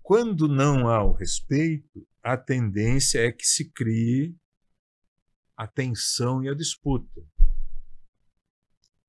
[0.02, 4.34] Quando não há o respeito, a tendência é que se crie
[5.56, 7.22] a tensão e a disputa.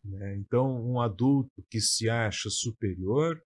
[0.10, 0.36] Né?
[0.38, 3.42] Então, um adulto que se acha superior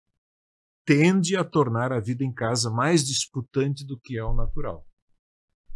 [0.84, 4.86] tende a tornar a vida em casa mais disputante do que é o natural.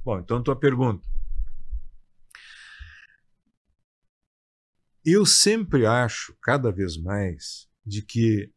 [0.04, 1.06] Bom, então tua pergunta.
[5.04, 8.52] Eu sempre acho, cada vez mais, de que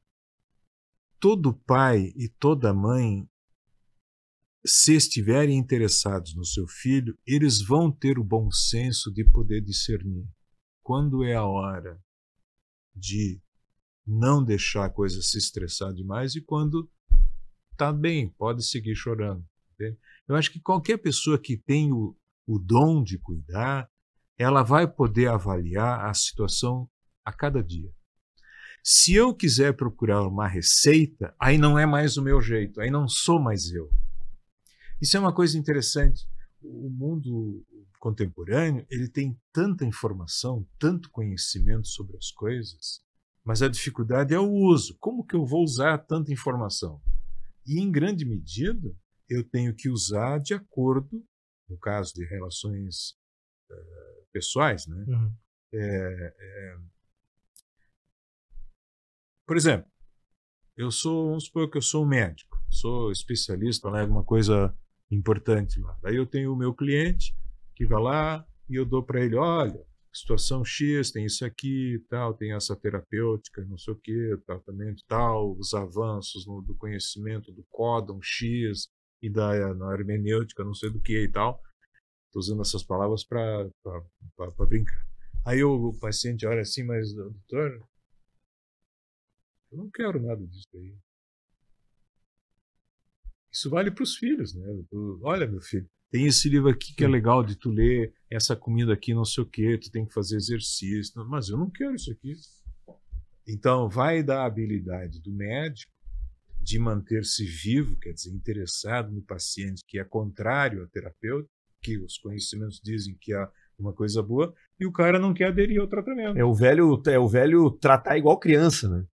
[1.19, 3.29] todo pai e toda mãe,
[4.65, 10.27] se estiverem interessados no seu filho, eles vão ter o bom senso de poder discernir
[10.81, 12.01] quando é a hora
[12.95, 13.41] de
[14.05, 16.89] não deixar a coisa se estressar demais e quando
[17.77, 19.45] tá bem, pode seguir chorando.
[19.73, 19.97] entende?
[20.27, 23.89] Eu acho que qualquer pessoa que tem o, o dom de cuidar,
[24.37, 26.89] ela vai poder avaliar a situação
[27.23, 27.91] a cada dia.
[28.83, 33.07] Se eu quiser procurar uma receita, aí não é mais o meu jeito, aí não
[33.07, 33.89] sou mais eu.
[35.01, 36.27] Isso é uma coisa interessante.
[36.61, 37.65] O mundo
[37.99, 43.03] contemporâneo ele tem tanta informação, tanto conhecimento sobre as coisas,
[43.43, 44.97] mas a dificuldade é o uso.
[44.99, 47.01] Como que eu vou usar tanta informação?
[47.65, 48.95] E em grande medida
[49.29, 51.23] eu tenho que usar de acordo,
[51.69, 53.15] no caso de relações
[53.69, 55.05] eh, pessoais, né?
[55.07, 55.33] Uhum.
[55.71, 56.77] É, é,
[59.45, 59.91] Por exemplo,
[60.75, 64.75] eu sou, vamos supor que eu sou um médico, sou especialista lá em alguma coisa
[65.11, 65.97] importante lá.
[66.01, 67.35] Daí eu tenho o meu cliente
[67.79, 72.33] que vai lá e eu dou para ele, olha, situação X, tem isso aqui, tal,
[72.33, 77.63] tem essa terapêutica, não sei o que, tratamento tal, os avanços no, do conhecimento do
[77.69, 78.89] códon X
[79.21, 79.55] e da
[79.93, 81.63] hermenêutica, não sei do que e tal.
[82.25, 83.69] Estou usando essas palavras para
[84.67, 85.07] brincar.
[85.45, 87.81] Aí o, paciente olha assim, mas doutor,
[89.71, 90.97] eu não quero nada disso aí.
[93.49, 94.67] Isso vale para os filhos, né?
[95.21, 98.93] Olha, meu filho, tem esse livro aqui que é legal de tu ler, essa comida
[98.93, 102.11] aqui não sei o que, tu tem que fazer exercício, mas eu não quero isso
[102.11, 102.33] aqui.
[103.47, 105.91] Então, vai da habilidade do médico
[106.61, 111.49] de manter-se vivo, quer dizer, interessado no paciente, que é contrário ao terapeuta,
[111.81, 115.79] que os conhecimentos dizem que é uma coisa boa, e o cara não quer aderir
[115.79, 116.37] ao tratamento.
[116.37, 119.05] É o velho, é o velho tratar igual criança, né?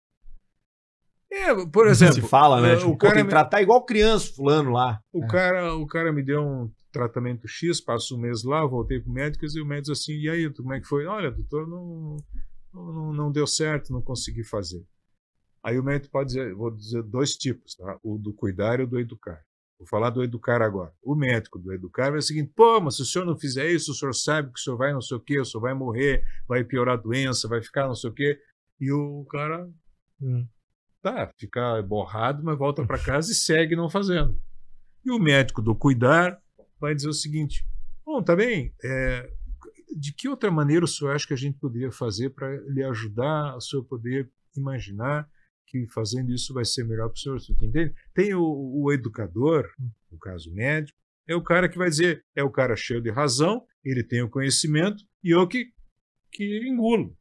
[1.31, 2.73] É, por exemplo, Se fala, né?
[2.75, 5.01] é, Tipo, o pô, cara tem que me- tratar igual criança, fulano lá.
[5.13, 9.13] O, cara, o cara me deu um tratamento X, passo um mês lá, voltei pro
[9.13, 11.05] médico e o médico disse assim, e aí, como é que foi?
[11.07, 12.17] Olha, doutor, não,
[12.73, 14.83] não, não deu certo, não consegui fazer.
[15.63, 17.99] Aí o médico pode dizer, vou dizer dois tipos, tá?
[18.03, 19.43] O do cuidar e o do educar.
[19.79, 20.93] Vou falar do educar agora.
[21.03, 23.71] O médico do educar vai ser o seguinte, pô, mas se o senhor não fizer
[23.71, 25.75] isso, o senhor sabe que o senhor vai não sei o quê, o senhor vai
[25.75, 28.39] morrer, vai piorar a doença, vai ficar não sei o quê.
[28.81, 29.69] E o cara
[30.23, 30.47] Hum.
[31.03, 34.41] tá, fica borrado, mas volta para casa e segue não fazendo.
[35.05, 36.41] E o médico do cuidar
[36.81, 37.67] vai dizer o seguinte:
[38.05, 39.31] bom, tá bem, é,
[39.97, 43.57] de que outra maneira o senhor acha que a gente poderia fazer para lhe ajudar,
[43.57, 45.29] o senhor poder imaginar
[45.67, 47.41] que fazendo isso vai ser melhor para o senhor.
[47.41, 47.95] Você entende?
[48.15, 49.69] Tem o, o educador,
[50.11, 53.65] no caso médico, é o cara que vai dizer, é o cara cheio de razão,
[53.85, 55.73] ele tem o conhecimento e eu que,
[56.31, 57.17] que engulo.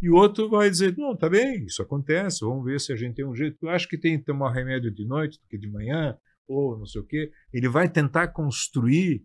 [0.00, 3.14] E o outro vai dizer, não, tá bem, isso acontece, vamos ver se a gente
[3.14, 3.56] tem um jeito.
[3.62, 6.86] Eu acho que tem que tomar remédio de noite do que de manhã, ou não
[6.86, 7.30] sei o quê.
[7.52, 9.22] Ele vai tentar construir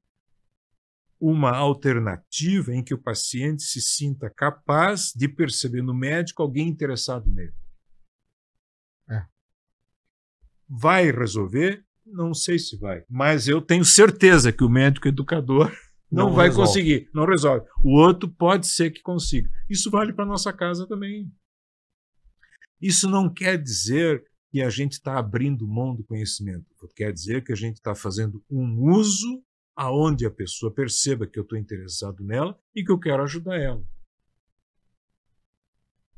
[1.20, 7.28] uma alternativa em que o paciente se sinta capaz de perceber no médico alguém interessado
[7.32, 7.54] nele.
[9.10, 9.26] É.
[10.70, 11.84] Vai resolver?
[12.06, 15.70] Não sei se vai, mas eu tenho certeza que o médico educador
[16.10, 16.68] não, Não vai resolve.
[16.70, 17.68] conseguir, não resolve.
[17.84, 19.50] O outro pode ser que consiga.
[19.70, 21.30] Isso vale para nossa casa também.
[22.80, 24.24] Isso não quer dizer
[24.58, 26.66] que a gente está abrindo mão do conhecimento.
[26.96, 29.44] Quer dizer que a gente está fazendo um uso
[29.76, 33.86] aonde a pessoa perceba que eu estou interessado nela e que eu quero ajudar ela.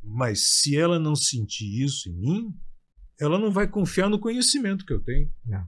[0.01, 2.59] Mas se ela não sentir isso em mim,
[3.19, 5.29] ela não vai confiar no conhecimento que eu tenho.
[5.45, 5.67] Não.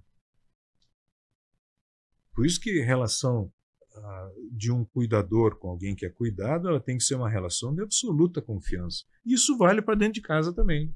[2.34, 3.52] Por isso que relação
[3.94, 7.76] ah, de um cuidador com alguém que é cuidado, ela tem que ser uma relação
[7.76, 9.04] de absoluta confiança.
[9.26, 10.96] Isso vale para dentro de casa também.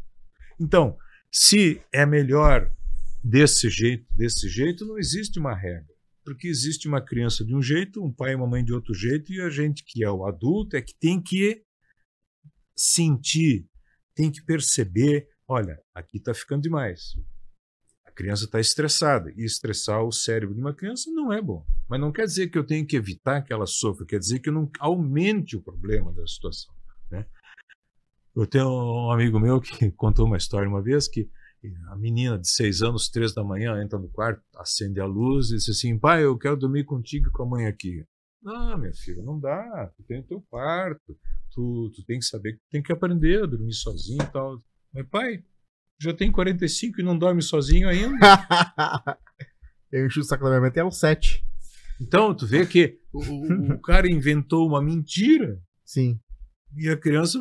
[0.57, 0.97] Então,
[1.37, 2.71] se é melhor
[3.21, 5.93] desse jeito, desse jeito, não existe uma regra.
[6.23, 9.33] Porque existe uma criança de um jeito, um pai e uma mãe de outro jeito,
[9.33, 11.61] e a gente que é o adulto é que tem que
[12.73, 13.67] sentir,
[14.15, 17.17] tem que perceber, olha, aqui está ficando demais.
[18.05, 21.65] A criança está estressada, e estressar o cérebro de uma criança não é bom.
[21.89, 24.47] Mas não quer dizer que eu tenho que evitar que ela sofra, quer dizer que
[24.47, 26.73] eu não aumente o problema da situação.
[27.11, 27.25] Né?
[28.35, 31.29] Eu tenho um amigo meu que contou uma história uma vez que
[31.87, 35.55] a menina de seis anos, três da manhã, entra no quarto, acende a luz e
[35.55, 38.05] diz assim: pai, eu quero dormir contigo e com a mãe aqui.
[38.43, 39.91] Não, minha filha, não dá.
[39.97, 41.17] Tu tem o teu quarto.
[41.51, 44.61] Tu, tu tem que saber que tu tem que aprender a dormir sozinho e tal.
[44.93, 45.43] Mas, pai,
[45.99, 48.17] já tem 45 e não dorme sozinho ainda.
[49.91, 51.43] eu enchi o saco da minha mãe até os 7.
[51.99, 56.19] Então, tu vê que o, o- o cara inventou uma mentira Sim.
[56.77, 57.39] E a criança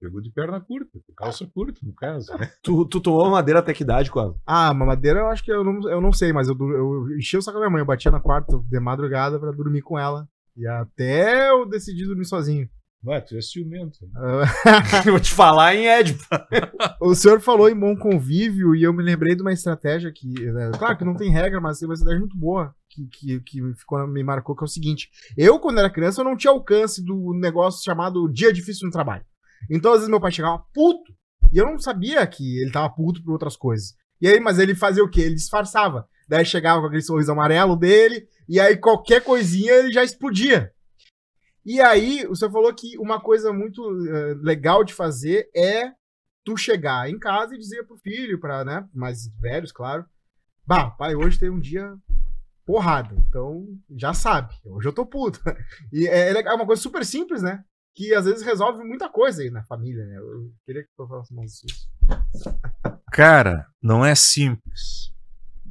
[0.00, 2.32] pegou de perna curta, de calça curta, no caso.
[2.36, 2.50] Né?
[2.62, 4.34] Tu, tu tomou madeira até que idade, quase?
[4.46, 7.42] Ah, mamadeira eu acho que eu não, eu não sei, mas eu, eu enchi o
[7.42, 7.80] saco da minha mãe.
[7.80, 10.28] Eu batia na quarto de madrugada pra dormir com ela.
[10.56, 12.68] E até eu decidi dormir sozinho.
[13.02, 13.98] Vai, tu é ciumento.
[14.02, 14.10] né?
[14.14, 16.22] Ah, Vou te falar em Édipo.
[17.00, 20.70] o senhor falou em bom convívio e eu me lembrei de uma estratégia que, né,
[20.78, 24.06] claro que não tem regra, mas tem uma estratégia muito boa que, que, que ficou,
[24.06, 25.08] me marcou, que é o seguinte.
[25.36, 29.24] Eu, quando era criança, eu não tinha alcance do negócio chamado dia difícil no trabalho.
[29.70, 31.14] Então, às vezes, meu pai chegava puto
[31.52, 33.94] e eu não sabia que ele tava puto por outras coisas.
[34.20, 35.22] E aí, mas ele fazia o quê?
[35.22, 36.06] Ele disfarçava.
[36.28, 40.72] Daí chegava com aquele sorriso amarelo dele, e aí qualquer coisinha ele já explodia.
[41.64, 45.92] E aí, o senhor falou que uma coisa muito eh, legal de fazer é
[46.44, 50.06] tu chegar em casa e dizer pro filho, para né, mais velhos, claro,
[50.66, 51.94] bah, pai, hoje tem um dia
[52.70, 55.40] porrada, então já sabe, hoje eu tô puto.
[55.92, 57.64] E é, legal, é uma coisa super simples, né?
[57.96, 60.18] Que às vezes resolve muita coisa aí na família, né?
[60.18, 61.90] Eu queria que tu falasse mais disso.
[63.12, 65.12] Cara, não é simples.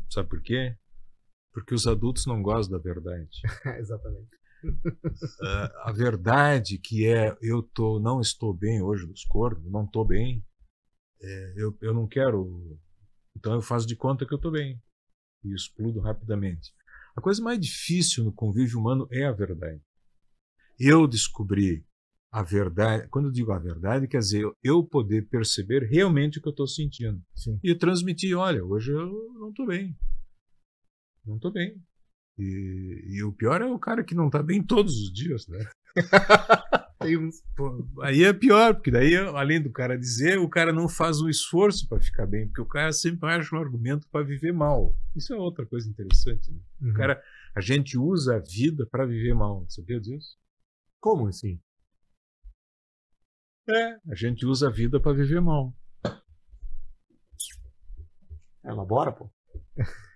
[0.09, 0.75] Sabe por quê?
[1.53, 3.29] Porque os adultos não gostam da verdade.
[3.79, 4.37] Exatamente.
[5.41, 10.03] Ah, a verdade que é eu tô, não estou bem hoje dos cornos, não estou
[10.03, 10.43] bem,
[11.21, 12.77] é, eu, eu não quero.
[13.37, 14.77] Então eu faço de conta que eu estou bem
[15.45, 16.73] e explodo rapidamente.
[17.15, 19.81] A coisa mais difícil no convívio humano é a verdade.
[20.79, 21.85] Eu descobri
[22.31, 23.07] a verdade.
[23.09, 26.67] Quando eu digo a verdade, quer dizer eu poder perceber realmente o que eu estou
[26.67, 27.59] sentindo Sim.
[27.63, 29.07] e transmitir: olha, hoje eu
[29.39, 29.95] não estou bem.
[31.25, 31.81] Não estou bem.
[32.37, 35.59] E, e o pior é o cara que não está bem todos os dias, né?
[36.99, 37.29] Tem.
[37.55, 41.29] Pô, aí é pior, porque daí, além do cara dizer, o cara não faz um
[41.29, 44.97] esforço para ficar bem, porque o cara sempre acha um argumento para viver mal.
[45.15, 46.51] Isso é outra coisa interessante.
[46.51, 46.59] Né?
[46.81, 46.91] Uhum.
[46.91, 47.23] O cara,
[47.55, 49.65] a gente usa a vida para viver mal.
[49.69, 50.37] Sabia disso?
[50.99, 51.59] Como assim?
[53.69, 55.73] É, a gente usa a vida para viver mal.
[58.63, 59.29] Elabora, pô.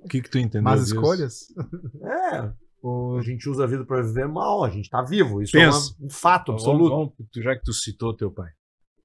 [0.00, 0.94] O que que tu entendeu disso?
[0.96, 1.54] escolhas?
[2.02, 5.42] É, a gente usa a vida pra viver mal, a gente tá vivo.
[5.42, 5.94] Isso Pensa.
[6.00, 6.90] é um fato Vamos- absoluto.
[6.90, 8.50] vamos- tu- já que tu citou teu pai.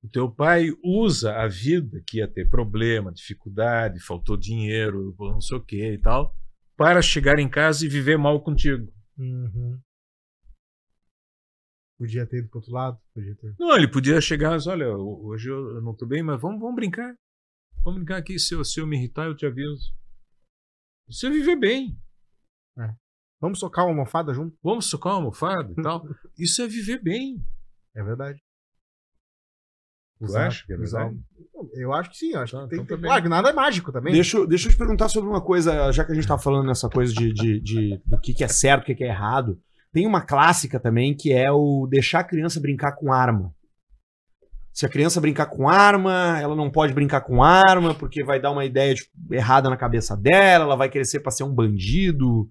[0.03, 5.57] O teu pai usa a vida que ia ter problema, dificuldade, faltou dinheiro, não sei
[5.57, 6.35] o que e tal,
[6.75, 8.91] para chegar em casa e viver mal contigo.
[9.17, 9.79] Uhum.
[11.97, 12.99] Podia ter ido pro outro lado?
[13.13, 13.55] Podia ter.
[13.57, 16.75] Não, ele podia chegar e dizer, olha, hoje eu não tô bem, mas vamos, vamos
[16.75, 17.15] brincar.
[17.83, 19.93] Vamos brincar aqui, se eu, se eu me irritar, eu te aviso.
[21.23, 21.97] É viver bem.
[23.43, 24.55] Vamos socar uma almofada junto?
[24.63, 26.01] Vamos socar uma almofada e tal.
[26.39, 27.43] Isso é viver bem.
[27.93, 28.39] É verdade.
[30.21, 31.19] Exato, acha que é verdade?
[31.73, 33.09] Eu acho que sim, eu acho Tá, que tem, então tem- bem.
[33.09, 34.13] Claro que nada é mágico também.
[34.13, 36.67] Deixa, eu- deixa eu te perguntar sobre uma coisa, já que a gente tá falando
[36.67, 39.59] nessa coisa de, de- de- do que, que é certo, o que, que é errado.
[39.91, 43.53] Tem uma clássica também que é o deixar a criança brincar com arma.
[44.71, 48.51] Se a criança brincar com arma, ela não pode brincar com arma, porque vai dar
[48.51, 52.49] uma ideia de- errada na cabeça dela, ela vai crescer pra ser um bandido.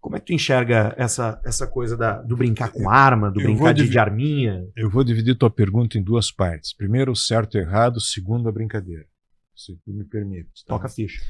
[0.00, 3.44] Como é que tu enxerga essa, essa coisa da- do brincar com arma, do Eu
[3.44, 4.64] brincar de, de arminha?
[4.76, 6.72] Eu vou dividir tua pergunta em duas partes.
[6.74, 8.00] Primeiro, o certo e errado.
[8.00, 9.04] Segundo, a brincadeira.
[9.56, 10.64] Se tu me permite.
[10.64, 10.74] tá?
[10.74, 11.20] Toca a ficha.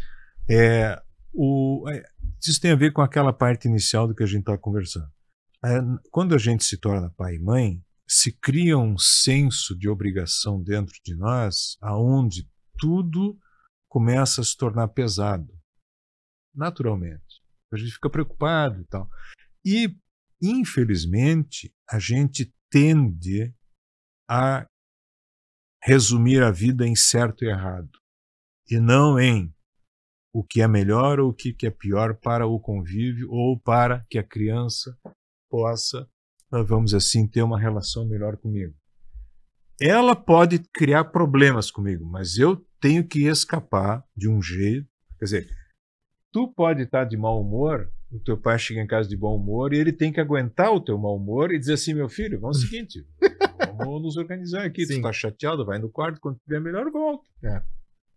[0.49, 1.01] É,
[1.33, 2.03] o, é,
[2.43, 5.09] isso tem a ver com aquela parte inicial do que a gente está conversando.
[5.65, 10.63] É, quando a gente se torna pai e mãe, se cria um senso de obrigação
[10.63, 12.47] dentro de nós, aonde
[12.79, 13.37] tudo
[13.89, 15.49] começa a se tornar pesado,
[16.55, 17.38] naturalmente.
[17.73, 19.09] A gente fica preocupado e tal.
[19.65, 19.97] E,
[20.43, 23.55] infelizmente, a gente tende
[24.29, 24.67] a
[25.83, 27.91] resumir a vida em certo e errado,
[28.71, 29.55] e não em
[30.33, 34.19] o que é melhor ou o que é pior para o convívio ou para que
[34.19, 34.97] a criança
[35.51, 36.09] possa,
[36.53, 38.75] ah, vamos assim, ter uma relação melhor comigo.
[39.81, 44.89] Ela pode criar problemas comigo, mas eu tenho que escapar de um jeito.
[45.19, 45.58] Quer dizer,
[46.33, 49.73] tu pode estar de mau humor, o teu pai chega em casa de bom humor
[49.73, 52.59] e ele tem que aguentar o teu mau humor e dizer assim, meu filho, vamos
[52.59, 53.07] ao seguinte,
[53.77, 54.97] vamos nos organizar aqui, tu Sim.
[54.97, 57.29] está chateado, vai no quarto, quando tiver melhor, volta.
[57.45, 57.63] É.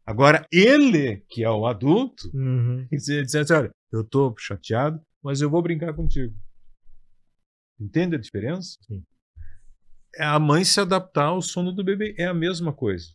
[0.06, 2.88] Agora, ele, que é o adulto, Uhum.
[2.92, 6.34] dizer, dizer assim, olha, eu estou chateado, mas eu vou brincar contigo.
[7.80, 8.78] Entende a diferença?
[8.88, 9.04] Sim.
[10.16, 12.14] É a mãe se adaptar ao sono do bebê.
[12.18, 13.08] É a mesma coisa.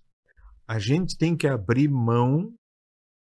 [0.67, 2.53] A gente tem que abrir mão,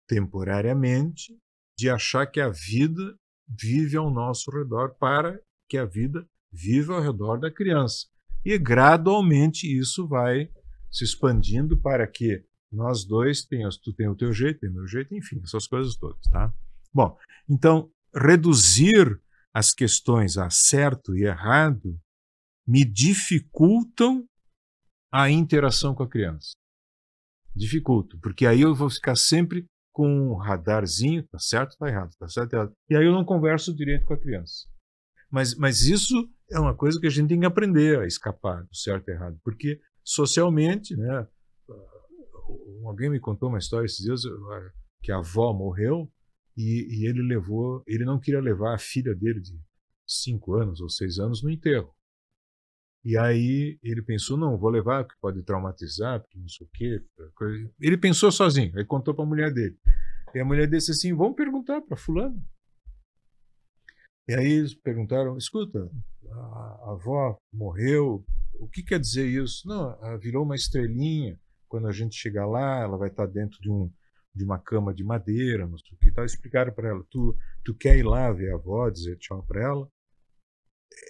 [0.07, 1.38] temporariamente,
[1.80, 3.17] de achar que a vida
[3.47, 8.05] vive ao nosso redor para que a vida viva ao redor da criança.
[8.43, 10.51] E gradualmente isso vai
[10.91, 14.88] se expandindo para que nós dois tenhamos, tu tem o teu jeito, tem o meu
[14.88, 16.53] jeito, enfim, essas coisas todas, tá?
[16.93, 17.17] Bom,
[17.47, 19.17] então reduzir
[19.53, 21.97] as questões a certo e errado
[22.67, 24.27] me dificultam
[25.13, 26.51] a interação com a criança.
[27.55, 29.65] Dificulto, porque aí eu vou ficar sempre
[29.99, 32.73] com um radarzinho, tá certo, tá errado, tá certo, tá errado.
[32.89, 34.65] E aí eu não converso direito com a criança.
[35.29, 36.15] Mas, mas isso
[36.49, 39.37] é uma coisa que a gente tem que aprender a escapar do certo e errado,
[39.43, 41.27] porque socialmente, né,
[42.85, 44.71] alguém me contou uma história esses dias eh,
[45.03, 46.09] que a avó morreu
[46.55, 49.59] e, e ele levou, ele não queria levar a filha dele de
[50.07, 51.93] cinco anos ou seis anos no enterro.
[53.03, 57.01] E aí ele pensou, não, vou levar, porque pode traumatizar, porque não sei o quê.
[57.79, 59.77] Ele pensou sozinho, aí contou para a mulher dele.
[60.33, 62.43] E a mulher disse assim, vamos perguntar para fulano.
[64.27, 65.89] E aí eles perguntaram, escuta,
[66.29, 68.23] a avó morreu,
[68.59, 69.67] o que quer dizer isso?
[69.67, 71.39] Não, virou uma estrelinha,
[71.69, 73.89] quando a gente chegar lá, ela vai estar dentro de, um,
[74.35, 76.25] de uma cama de madeira, não sei o que tal.
[76.25, 79.89] Explicaram para ela: tu, tu quer ir lá ver a avó, dizer tchau para ela?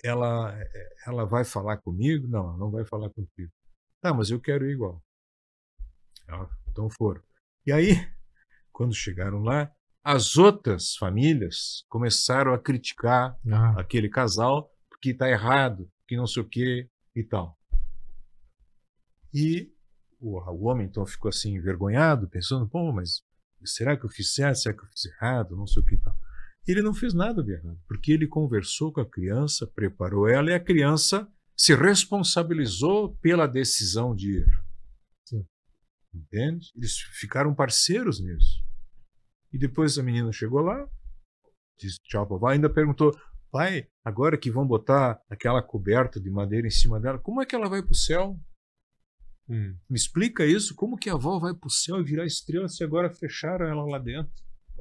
[0.04, 0.58] Ela,
[1.06, 2.28] ela vai falar comigo?
[2.28, 3.52] Não, ela não vai falar contigo.
[4.02, 5.04] Tá, mas eu quero ir igual.
[6.28, 7.22] Ah, então foram.
[7.66, 8.08] E aí,
[8.72, 9.72] quando chegaram lá,
[10.04, 16.44] as outras famílias começaram a criticar Ah, aquele casal porque está errado, que não sei
[16.44, 17.58] o que e tal.
[19.34, 19.72] E
[20.20, 23.22] o, o homem então ficou assim envergonhado, pensando, pô, mas
[23.64, 24.58] será que eu fiz certo?
[24.58, 25.56] Será que eu fiz errado?
[25.56, 26.09] Não sei o que e tal.
[26.68, 30.54] Ele não fez nada de errado, porque ele conversou com a criança, preparou ela e
[30.54, 34.48] a criança se responsabilizou pela decisão de ir.
[35.26, 35.46] Sim.
[36.14, 36.72] Entende?
[36.76, 38.64] Eles ficaram parceiros nisso.
[39.52, 40.88] E depois a menina chegou lá,
[41.78, 43.12] disse tchau para vovó, ainda perguntou:
[43.52, 47.56] pai, agora que vão botar aquela coberta de madeira em cima dela, como é que
[47.56, 48.40] ela vai para o céu?
[49.48, 52.84] Me explica isso, como que a avó vai para o céu e virar estrela se
[52.84, 54.32] agora fecharam ela lá dentro?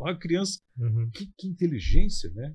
[0.01, 1.11] Olha a criança, uhum.
[1.11, 2.55] que, que inteligência, né?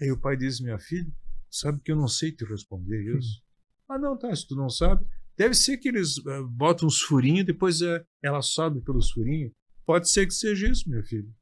[0.00, 1.10] Aí o pai diz: minha filha,
[1.50, 3.42] sabe que eu não sei te responder isso.
[3.88, 5.04] Ah, não, tá, se tu não sabe,
[5.36, 9.52] deve ser que eles eh, botam uns furinhos, depois eh, ela sobe pelos furinhos.
[9.86, 11.34] Pode ser que seja isso, meu filho.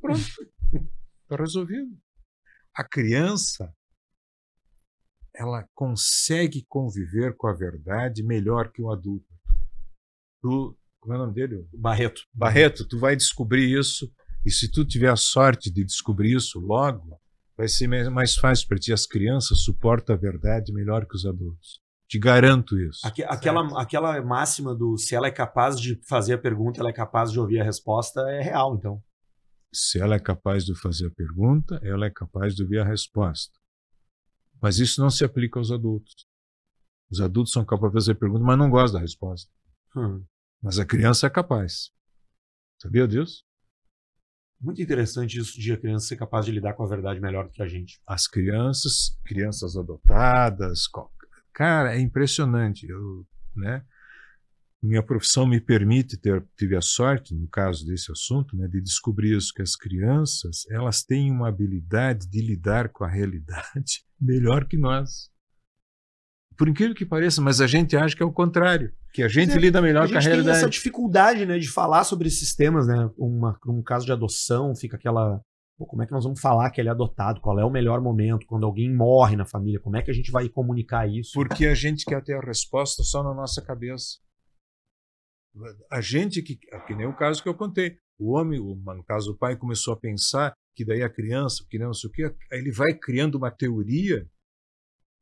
[0.00, 1.90] Pronto, está resolvido.
[2.72, 3.74] A criança,
[5.34, 9.26] ela consegue conviver com a verdade melhor que o adulto.
[10.40, 11.68] Tu, como é o nome dele?
[11.72, 12.22] Barreto.
[12.32, 14.08] Barreto, tu vai descobrir isso,
[14.44, 17.20] e se tu tiver a sorte de descobrir isso logo,
[17.56, 18.92] vai ser mais- mais fácil para ti.
[18.92, 21.80] As crianças suportam a verdade melhor que os adultos.
[22.08, 23.00] Te garanto isso.
[23.06, 26.92] Aque- aquela, aquela máxima do se ela é capaz de fazer a pergunta, ela é
[26.92, 29.02] capaz de ouvir a resposta, é real, então.
[29.70, 33.52] Se ela é capaz de fazer a pergunta, ela é capaz de ouvir a resposta.
[34.62, 36.26] Mas isso não se aplica aos adultos.
[37.10, 39.50] Os adultos são capazes de fazer a pergunta, mas não gostam da resposta.
[39.94, 40.24] Hum.
[40.62, 41.90] Mas a criança é capaz.
[42.80, 43.44] Sabia disso?
[44.60, 47.50] Muito interessante isso de a criança ser capaz de lidar com a verdade melhor do
[47.50, 48.00] que a gente.
[48.06, 50.82] As crianças, crianças adotadas,
[51.52, 52.88] cara, é impressionante.
[52.88, 53.84] Eu, né?
[54.82, 59.36] Minha profissão me permite ter tive a sorte, no caso desse assunto, né, de descobrir
[59.36, 64.76] isso que as crianças elas têm uma habilidade de lidar com a realidade melhor que
[64.76, 65.30] nós.
[66.58, 69.52] Por incrível que pareça, mas a gente acha que é o contrário, que a gente
[69.52, 70.58] é, lida melhor a com a gente tem realidade.
[70.58, 73.08] essa dificuldade, né, de falar sobre esses temas, né?
[73.16, 75.40] Uma, um caso de adoção, fica aquela.
[75.78, 77.40] Pô, como é que nós vamos falar que ele é adotado?
[77.40, 78.44] Qual é o melhor momento?
[78.48, 81.30] Quando alguém morre na família, como é que a gente vai comunicar isso?
[81.34, 84.16] Porque a gente quer ter a resposta só na nossa cabeça.
[85.90, 89.32] A gente que, que nem o caso que eu contei, o homem, o- no caso
[89.32, 92.58] o pai, começou a pensar que daí a criança, que não sei o quê, aí
[92.58, 94.26] ele vai criando uma teoria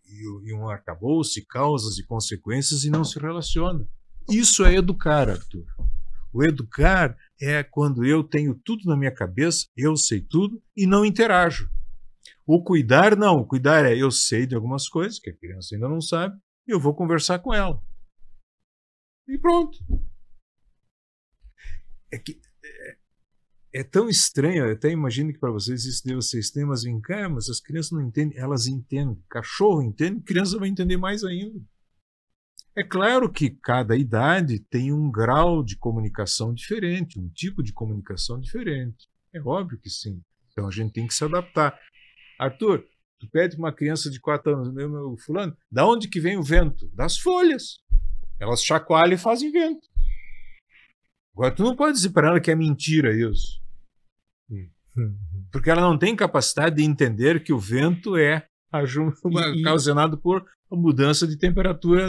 [0.08, 3.86] e, e um arcabouço, causas e consequências e não se relaciona.
[4.28, 5.66] Isso é educar, Arthur.
[6.32, 11.04] O educar é quando eu tenho tudo na minha cabeça, eu sei tudo e não
[11.04, 11.70] interajo.
[12.46, 13.40] O cuidar, não.
[13.40, 16.72] O cuidar é eu sei de algumas coisas que a criança ainda não sabe e
[16.72, 17.82] eu vou conversar com ela.
[19.28, 19.78] E pronto.
[22.12, 22.40] É que
[23.80, 27.00] é, tão estranho, eu até imagino que para vocês isso deve ser estranho, mas vem
[27.00, 29.22] cá, mas as crianças não entendem, elas entendem.
[29.28, 31.60] Cachorro entende, criança vai entender mais ainda.
[32.74, 38.40] É claro que cada idade tem um grau de comunicação diferente, um tipo de comunicação
[38.40, 39.08] diferente.
[39.34, 40.22] É óbvio que sim.
[40.52, 41.78] Então a gente tem que se adaptar.
[42.38, 42.82] Arthur,
[43.18, 46.42] tu pede uma criança de 4 anos, meu, meu fulano, da onde que vem o
[46.42, 46.88] vento?
[46.94, 47.80] Das folhas.
[48.40, 49.86] Elas chacoalham e fazem vento.
[51.34, 53.65] Agora tu não pode dizer para ela que é mentira isso.
[55.52, 58.46] Porque ela não tem capacidade de entender que o vento é
[59.54, 62.08] E- e- ocasionado por a mudança de temperatura.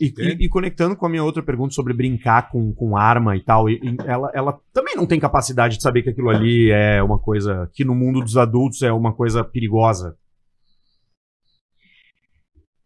[0.00, 0.42] E, Entende?
[0.42, 3.68] e- e conectando com a minha outra pergunta sobre brincar com, com arma e tal,
[3.68, 7.18] e- e ela, ela também não tem capacidade de saber que aquilo ali é uma
[7.18, 10.16] coisa que no mundo dos adultos é uma coisa perigosa.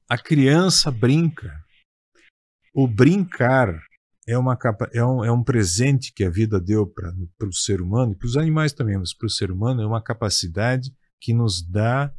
[0.09, 1.53] a criança brinca.
[2.75, 3.75] O brincar
[4.27, 4.59] é, uma
[4.93, 7.13] é, um, é um presente que a vida deu para
[7.49, 10.03] o ser humano e para os animais também, mas para o ser humano é uma
[10.03, 12.13] capacidade que nos dá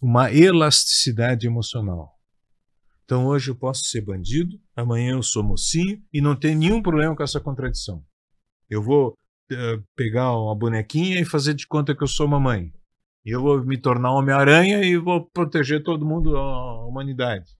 [0.00, 2.18] uma elasticidade emocional.
[3.04, 7.14] Então hoje eu posso ser bandido, amanhã eu sou mocinho e não tem nenhum problema
[7.14, 8.04] com essa contradição.
[8.68, 9.14] Eu vou
[9.50, 12.72] eh, pegar uma bonequinha e fazer de conta que eu sou mamãe.
[13.24, 17.50] Eu vou me tornar Homem-Aranha e vou proteger todo mundo, a humanidade.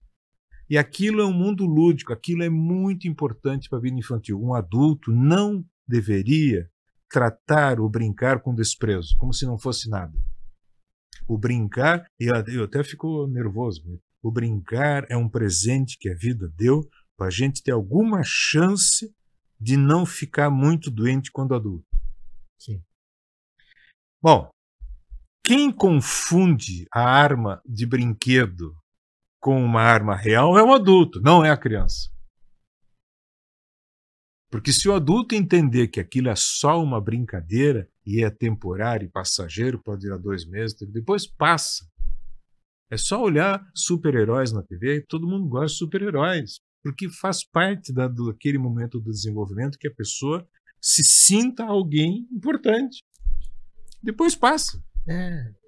[0.71, 4.41] E aquilo é um mundo lúdico, aquilo é muito importante para a vida infantil.
[4.41, 6.71] Um adulto não deveria
[7.09, 10.17] tratar o brincar com desprezo, como se não fosse nada.
[11.27, 13.83] O brincar, e eu até fico nervoso,
[14.23, 19.13] o brincar é um presente que a vida deu para a gente ter alguma chance
[19.59, 21.85] de não ficar muito doente quando adulto.
[22.57, 22.81] Sim.
[24.21, 24.49] Bom,
[25.43, 28.73] quem confunde a arma de brinquedo
[29.41, 32.09] com uma arma real é o adulto, não é a criança.
[34.51, 39.09] Porque se o adulto entender que aquilo é só uma brincadeira e é temporário e
[39.09, 41.89] passageiro, pode durar dois meses, depois passa.
[42.91, 47.93] É só olhar super-heróis na TV e todo mundo gosta de super-heróis, porque faz parte
[47.93, 50.47] da, daquele momento do desenvolvimento que a pessoa
[50.79, 53.03] se sinta alguém importante.
[54.03, 54.83] Depois passa.
[55.07, 55.60] É.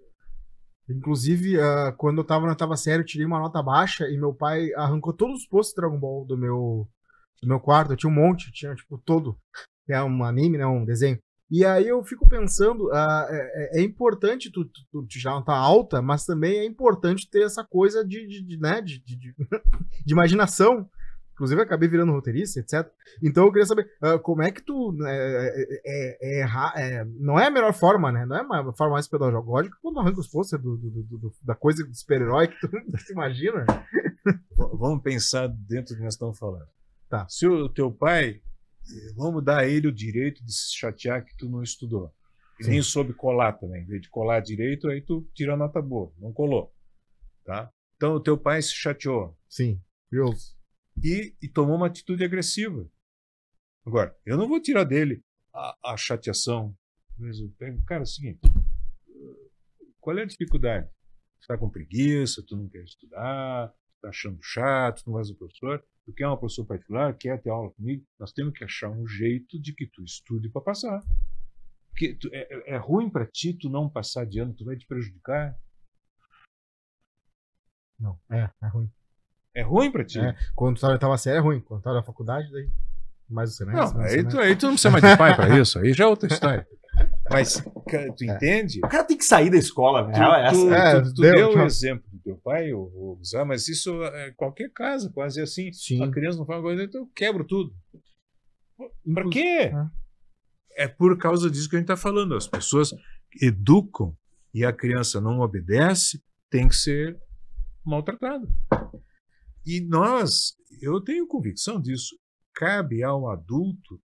[0.89, 2.55] Inclusive, ah, quando eu tava na
[3.01, 6.25] eu tirei uma nota baixa e meu pai arrancou todos os posts de Dragon Ball
[6.25, 6.87] do meu,
[7.41, 7.93] do meu quarto.
[7.93, 9.37] Eu tinha um monte, tinha tipo todo.
[9.89, 10.65] É um anime, né?
[10.65, 11.17] Um desenho.
[11.51, 15.53] E aí eu fico pensando, ah, é, é- importante tu, tu, tu tirar uma nota
[15.53, 19.35] alta, mas também é importante ter essa coisa de, de, de, né, de, de, de-
[20.05, 20.89] de imaginação.
[21.43, 22.89] Inclusive, eu acabei virando roteirista, etc.
[23.21, 24.93] Então, eu queria saber ah, como é que tu.
[24.93, 28.25] né, É, é- é é- não é a melhor forma, né?
[28.25, 31.83] Não é uma forma mais pedagógica quando arranca os posters do, do- do- da coisa
[31.85, 32.67] do super-herói que tu,
[33.07, 33.65] tu imagina.
[34.55, 36.67] Vamos pensar dentro do que nós estamos falando.
[37.09, 37.27] Tá.
[37.27, 41.35] Se o teu pai, eh, vamos dar a ele o direito de se chatear que
[41.37, 42.11] tu não estudou.
[42.59, 42.71] E Sim.
[42.71, 43.83] nem soube colar também.
[43.83, 46.11] Em vez de colar direito, aí tu tira a nota boa.
[46.19, 46.73] Não colou.
[47.43, 47.69] Tá?
[47.97, 49.79] Então o teu pai se chateou Sim,
[50.09, 50.55] curioso.
[51.01, 52.89] E, e tomou uma atitude agressiva.
[53.85, 55.23] Agora, eu não vou tirar dele
[55.53, 56.75] a, a chateação.
[57.85, 58.39] Cara, é o seguinte:
[59.99, 60.87] qual é a dificuldade?
[60.87, 65.35] Você está com preguiça, tu não quer estudar, está achando chato, tu não vais ao
[65.35, 69.05] professor, tu quer uma professora particular, quer ter aula comigo, nós temos que achar um
[69.05, 71.01] jeito de que tu estude para passar.
[71.89, 74.75] Porque tu- é, é- é ruim para ti tu não passar de ano, tu vai
[74.77, 75.59] te prejudicar.
[77.99, 78.89] Não, é, é ruim.
[79.55, 80.19] É ruim pra ti.
[80.19, 81.59] É, quando tava, tava sério é ruim.
[81.61, 82.69] Quando tava na faculdade, daí.
[83.29, 83.95] Mais o semestre.
[83.95, 84.39] Não, aí tu, semestre.
[84.41, 86.67] aí tu não precisa mais de pai pra isso, aí já é outra história.
[87.29, 87.63] Mas
[88.17, 88.79] tu entende?
[88.83, 90.13] O cara tem que sair da escola, né?
[90.13, 93.19] Tu, é tu- É, tu- tu deu, deu o exemplo do teu pai, o, o
[93.25, 95.71] Zé, mas isso é qualquer casa, quase assim.
[95.71, 96.03] Sim.
[96.03, 97.73] A criança não fala uma coisa, então eu quebro tudo.
[99.13, 99.71] Pra quê?
[100.77, 100.83] É.
[100.83, 102.35] É por causa disso que a gente está falando.
[102.35, 102.91] As pessoas
[103.41, 104.15] educam
[104.53, 107.17] e a criança não obedece, tem que ser
[107.85, 108.47] maltratada.
[109.65, 112.17] E nós, eu tenho convicção disso,
[112.53, 114.01] cabe ao adulto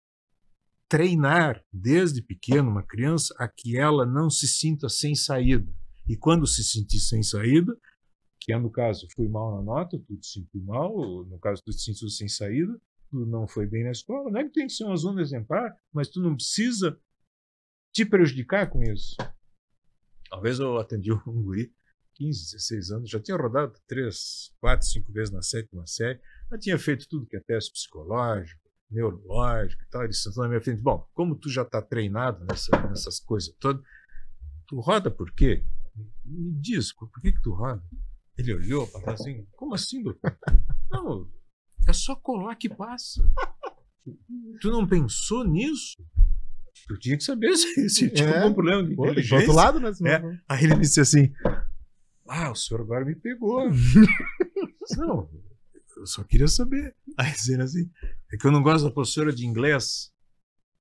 [0.88, 5.70] treinar desde pequeno uma criança a que ela não se sinta sem saída.
[6.08, 7.76] E quando se sentir sem saída,
[8.40, 11.70] que é no caso, fui mal na nota, tu te sentiu mal, no caso, tu
[11.70, 12.80] te sentiu sem saída,
[13.10, 15.76] tu não foi bem na escola, não é que tem que ser um aluno exemplar,
[15.92, 16.98] mas tu não precisa
[17.92, 19.16] te prejudicar com isso.
[20.32, 21.74] Uma vez eu atendi um guri,
[22.18, 26.78] 15, 16 anos, já tinha rodado três, quatro, cinco vezes na sétima série, já tinha
[26.78, 28.60] feito tudo que é teste psicológico,
[28.90, 32.70] neurológico e tal, ele sentou na minha frente, bom, como tu já está treinado nessa,
[32.88, 33.82] nessas coisas todas,
[34.66, 35.64] tu roda por quê?
[36.24, 37.82] Me diz, por que que tu roda?
[38.36, 40.36] Ele olhou para trás assim, como assim, doutor?
[40.90, 41.30] Não,
[41.88, 43.22] é só colar que passa.
[44.60, 45.96] Tu não pensou nisso?
[46.88, 48.42] Eu tinha que saber se, se tinha É.
[48.42, 49.38] algum problema de Pô, do inteligência.
[49.38, 49.92] outro lado, né?
[49.92, 50.40] senão- É.
[50.48, 51.32] Aí ele disse assim:
[52.28, 53.68] Ah, o senhor agora me pegou.
[54.96, 55.28] Não,
[55.96, 56.94] eu só queria saber.
[57.16, 57.90] Aí dizendo assim:
[58.32, 60.12] É que eu não gosto da professora de inglês.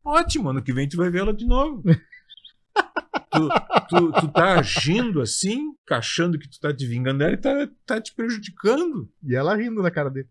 [0.04, 1.84] Ótimo, ano que vem tu vai ver ela de novo.
[3.32, 3.50] tu,
[3.90, 8.02] tu, tu tá agindo assim, achando que tu tá te vingando dela e tá, tá
[8.02, 9.10] te prejudicando.
[9.24, 10.30] E ela rindo na cara dele.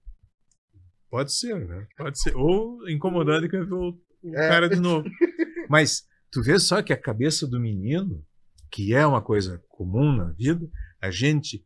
[1.10, 1.86] Pode ser, né?
[1.96, 2.34] Pode ser.
[2.36, 4.48] Ou incomodado que vai ver o, o É.
[4.48, 5.08] cara de novo.
[5.68, 8.24] Mas tu vê só que a cabeça do menino,
[8.70, 10.66] que é uma coisa comum na vida,
[11.00, 11.64] a gente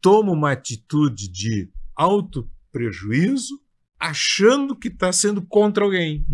[0.00, 3.60] toma uma atitude de auto prejuízo
[3.98, 6.26] achando que está sendo contra alguém.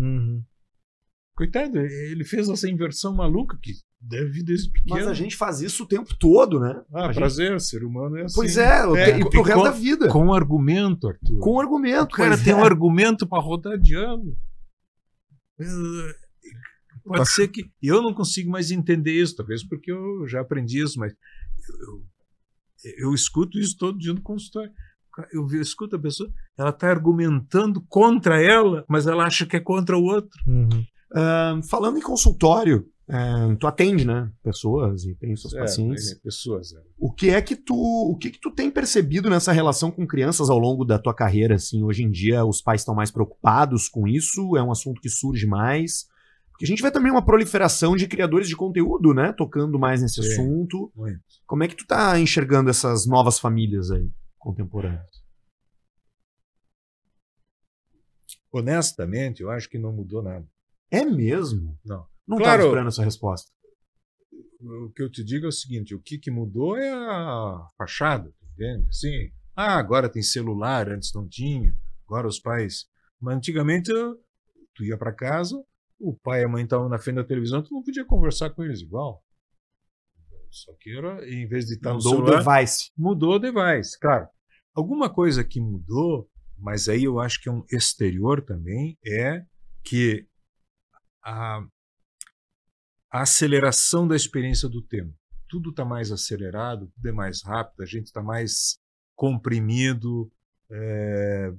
[1.35, 4.95] Coitado, ele fez essa inversão maluca que deve desde pequeno.
[4.95, 6.83] Mas a gente faz isso o tempo todo, né?
[6.93, 8.35] Ah, a gente- prazer, ser humano é assim.
[8.35, 10.07] Pois é, o É, e pro resto com- da vida.
[10.07, 11.61] Com, Com argumento, Arthur.
[11.61, 12.13] argumento.
[12.13, 12.55] O cara pois tem é.
[12.55, 14.35] um argumento para rodar de ano.
[15.59, 16.15] Eh,
[17.03, 17.71] Pode ser que.
[17.81, 21.13] Eu não consigo mais entender isso, talvez porque eu já aprendi isso, mas
[21.79, 22.01] eu,
[22.83, 24.71] eu, eu escuto isso todo dia no consultório.
[25.33, 29.97] Eu, escuto a pessoa, ela está argumentando contra ela, mas ela acha que é contra
[29.97, 30.39] o outro.
[31.13, 34.31] Ah, falando em consultório, ah, tu atende, né?
[34.41, 36.13] Pessoas e tem seus É, pacientes.
[36.13, 36.71] é, pessoas.
[36.73, 36.77] é.
[36.97, 40.49] O que é que tu, o que que tu tem percebido nessa relação com crianças
[40.49, 41.55] ao longo da tua carreira?
[41.55, 44.55] Assim, hoje em dia os pais estão mais preocupados com isso?
[44.55, 46.05] É um assunto que surge mais?
[46.63, 49.33] A gente vê também uma proliferação de criadores de conteúdo, né?
[49.33, 50.31] Tocando mais nesse Sim.
[50.31, 50.91] assunto.
[50.95, 51.19] Muito.
[51.45, 55.21] Como é que tu tá enxergando essas novas famílias aí contemporâneas?
[58.51, 60.45] Honestamente, eu acho que não mudou nada.
[60.89, 61.77] É mesmo?
[61.85, 62.05] Não.
[62.27, 62.51] Não Claro.
[62.57, 63.49] tava esperando essa resposta.
[64.63, 68.31] o que eu te digo é o seguinte: o que, que mudou é a fachada,
[68.53, 68.87] entende?
[68.89, 72.85] Assim, ah, agora tem celular, antes não tinha, agora os pais.
[73.19, 73.91] Mas antigamente
[74.75, 75.59] tu ia para casa,
[76.01, 78.63] o pai e a mãe estavam na frente da televisão, tu não podia conversar com
[78.63, 79.23] eles igual.
[80.49, 82.91] Só que era, em vez de estar no Mudou o celular, device.
[82.97, 84.27] mudou o device, claro.
[84.73, 89.45] Alguma coisa que mudou, mas aí eu acho que é um exterior também, é
[89.83, 90.27] que
[91.23, 91.61] a,
[93.11, 95.13] a aceleração da experiência do tempo.
[95.47, 98.77] Tudo está mais acelerado, tudo é mais rápido, a gente está mais
[99.15, 100.31] comprimido.
[100.69, 101.53] é,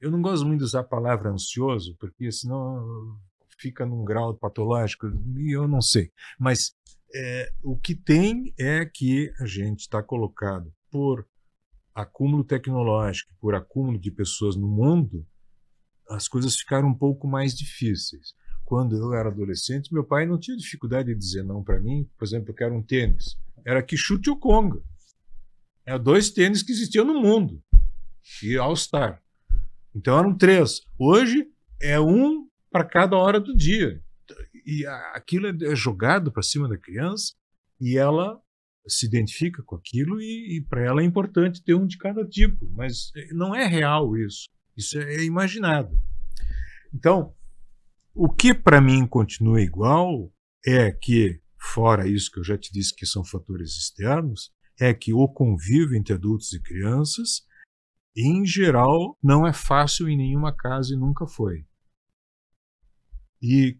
[0.00, 3.18] Eu não gosto muito de usar a palavra ansioso, porque senão
[3.58, 6.10] fica num grau patológico, e eu não sei.
[6.38, 6.74] Mas
[7.14, 11.26] é, o que tem é que a gente está colocado por
[11.94, 15.26] acúmulo tecnológico, por acúmulo de pessoas no mundo,
[16.08, 18.34] as coisas ficaram um pouco mais difíceis.
[18.64, 22.08] Quando eu era adolescente, meu pai não tinha dificuldade de dizer não para mim.
[22.16, 23.36] Por exemplo, eu quero um tênis.
[23.64, 24.80] Era que chute o Conga.
[25.84, 27.62] Era dois tênis que existiam no mundo.
[28.42, 29.22] E All-Star.
[29.94, 30.82] Então eram três.
[30.98, 31.48] Hoje
[31.80, 34.02] é um para cada hora do dia.
[34.66, 37.34] E aquilo é jogado para cima da criança
[37.80, 38.40] e ela
[38.86, 42.68] se identifica com aquilo e, e para ela é importante ter um de cada tipo.
[42.72, 44.48] Mas eh, não é real isso.
[44.76, 45.96] Isso é imaginado.
[46.92, 47.34] Então,
[48.14, 50.32] o que para mim continua igual
[50.64, 55.12] é que, fora isso que eu já te disse que são fatores externos, é que
[55.12, 57.42] o convívio entre adultos e crianças,
[58.16, 61.64] em geral, não é fácil em nenhuma casa e nunca foi.
[63.42, 63.78] E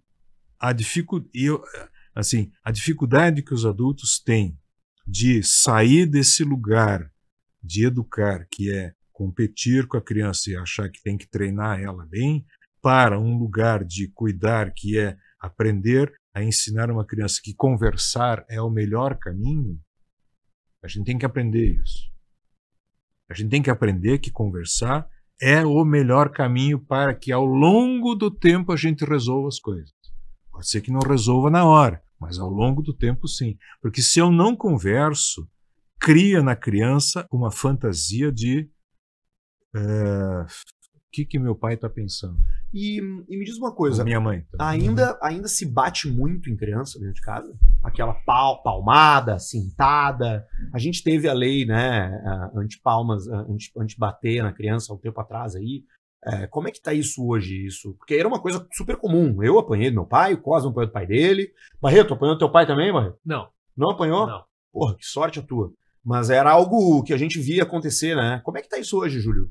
[0.58, 1.62] a, dificu eu,
[2.14, 4.58] assim, a dificuldade que os adultos têm
[5.06, 7.10] de sair desse lugar
[7.62, 12.06] de educar, que é competir com a criança e achar que tem que treinar ela
[12.06, 12.46] bem,
[12.80, 18.60] para um lugar de cuidar, que é aprender a ensinar uma criança que conversar é
[18.60, 19.78] o melhor caminho,
[20.82, 22.09] a gente tem que aprender isso.
[23.30, 25.08] A gente tem que aprender que conversar
[25.40, 29.90] é o melhor caminho para que ao longo do tempo a gente resolva as coisas.
[30.50, 33.56] Pode ser que não resolva na hora, mas ao longo do tempo sim.
[33.80, 35.48] Porque se eu não converso,
[35.98, 38.68] cria na criança uma fantasia de
[39.74, 42.36] é, o que, que meu pai está pensando.
[42.74, 44.04] E, e, me diz uma coisa.
[44.04, 44.44] minha mãe.
[44.58, 47.56] Ainda, ainda se bate muito em criança dentro de casa?
[47.82, 50.46] Aquela pal, palmada, cintada.
[50.72, 52.12] A gente teve a lei, né,
[52.54, 53.26] anti-palmas,
[53.76, 55.84] anti-bater na criança há um tempo atrás aí.
[56.22, 57.64] É, como é que tá isso hoje?
[57.64, 57.94] Isso?
[57.94, 59.42] Porque era uma coisa super comum.
[59.42, 61.50] Eu apanhei do meu pai, o Cosmo apanhou do pai dele.
[61.80, 63.18] Barreto, apanhou do teu pai também, Barreto?
[63.24, 63.48] Não.
[63.74, 64.26] Não apanhou?
[64.26, 64.44] Não.
[64.70, 65.72] Porra, que sorte a tua.
[66.04, 68.40] Mas era algo que a gente via acontecer, né?
[68.44, 69.50] Como é que tá isso hoje, Júlio?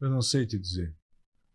[0.00, 0.94] Eu não sei te dizer.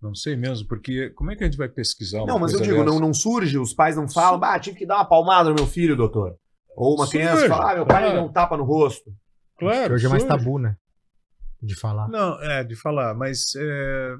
[0.02, 2.62] Não sei mesmo, porque como é que a gente vai pesquisar uma Não, mas eu
[2.62, 3.00] digo, não, dessa?
[3.00, 5.96] não surge, os pais não falam, ah, tive que dar uma palmada no meu filho,
[5.96, 6.38] doutor.
[6.76, 8.16] Ou uma Surge, criança fala, ah, meu pai claro.
[8.16, 9.12] deu um tapa no rosto.
[9.58, 10.38] Claro, Hoje é mais surge.
[10.38, 10.78] tabu, né?
[11.62, 12.08] De falar.
[12.08, 13.54] Não, é, de falar, mas.
[13.58, 14.16] É...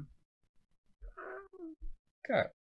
[2.24, 2.52] Cara,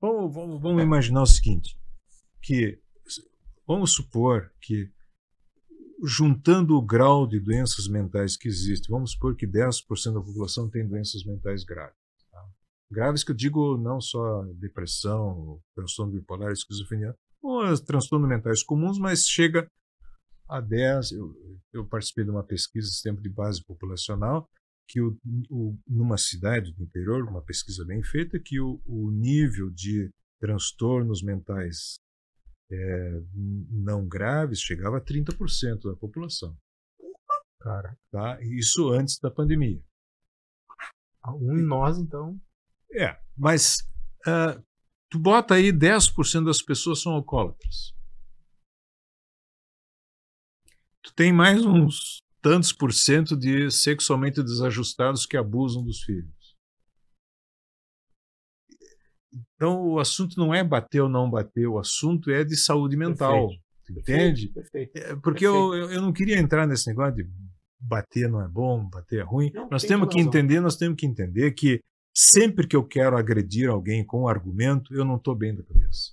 [0.00, 1.78] vamos, vamos, vamos imaginar o seguinte:
[2.42, 2.80] que
[3.64, 4.90] vamos supor que,
[6.04, 10.84] juntando o grau de doenças mentais que existe, vamos supor que 10% da população tem
[10.84, 11.97] doenças mentais graves.
[12.90, 19.26] Graves que eu digo não só depressão, transtorno bipolar, esquizofrenia, ou transtornos mentais comuns, mas
[19.26, 19.70] chega
[20.48, 21.12] a 10.
[21.12, 21.34] Eu,
[21.72, 24.48] eu participei de uma pesquisa tempo de base populacional
[24.88, 25.18] que o,
[25.50, 30.10] o, numa cidade do interior, uma pesquisa bem feita, que o, o nível de
[30.40, 32.00] transtornos mentais
[32.72, 36.56] é, não graves chegava a 30% da população.
[37.60, 38.40] Cara, Tá?
[38.40, 39.82] Isso antes da pandemia.
[41.26, 42.40] um em nós, então.
[42.92, 43.78] É, mas
[44.26, 44.60] ah,
[45.10, 47.92] tu bota aí 10% das pessoas são alcoólatras.
[51.02, 56.56] Tu tem mais uns tantos por cento de sexualmente desajustados que abusam dos filhos.
[59.54, 63.48] Então o assunto não é bater ou não bater, o assunto é de saúde mental.
[63.90, 64.48] Entende?
[64.48, 64.96] Perfeito.
[64.96, 67.30] É, Porque eu, eu eu não queria entrar nesse negócio de
[67.80, 69.50] bater não é bom, bater é ruim.
[69.52, 70.28] Não, nós tem temos que razão.
[70.28, 71.80] entender, nós temos que entender que
[72.18, 76.12] sempre que eu quero agredir alguém com um argumento, eu não estou bem da cabeça.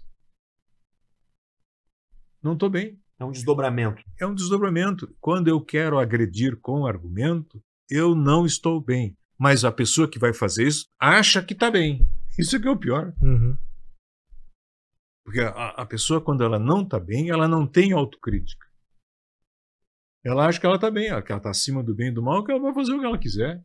[2.43, 3.01] Não estou bem.
[3.17, 4.03] É um desdobramento.
[4.19, 5.15] É um desdobramento.
[5.19, 9.17] Quando eu quero agredir com argumento, eu não estou bem.
[9.35, 12.07] Mas a pessoa que vai fazer isso acha que está bem.
[12.37, 13.11] Isso é que é o pior.
[13.19, 13.57] Uhum.
[15.23, 18.67] Porque a, a pessoa, quando ela não está bem, ela não tem autocrítica.
[20.23, 22.43] Ela acha que ela está bem, que ela está acima do bem e do mal,
[22.43, 23.63] que ela vai fazer o que ela quiser.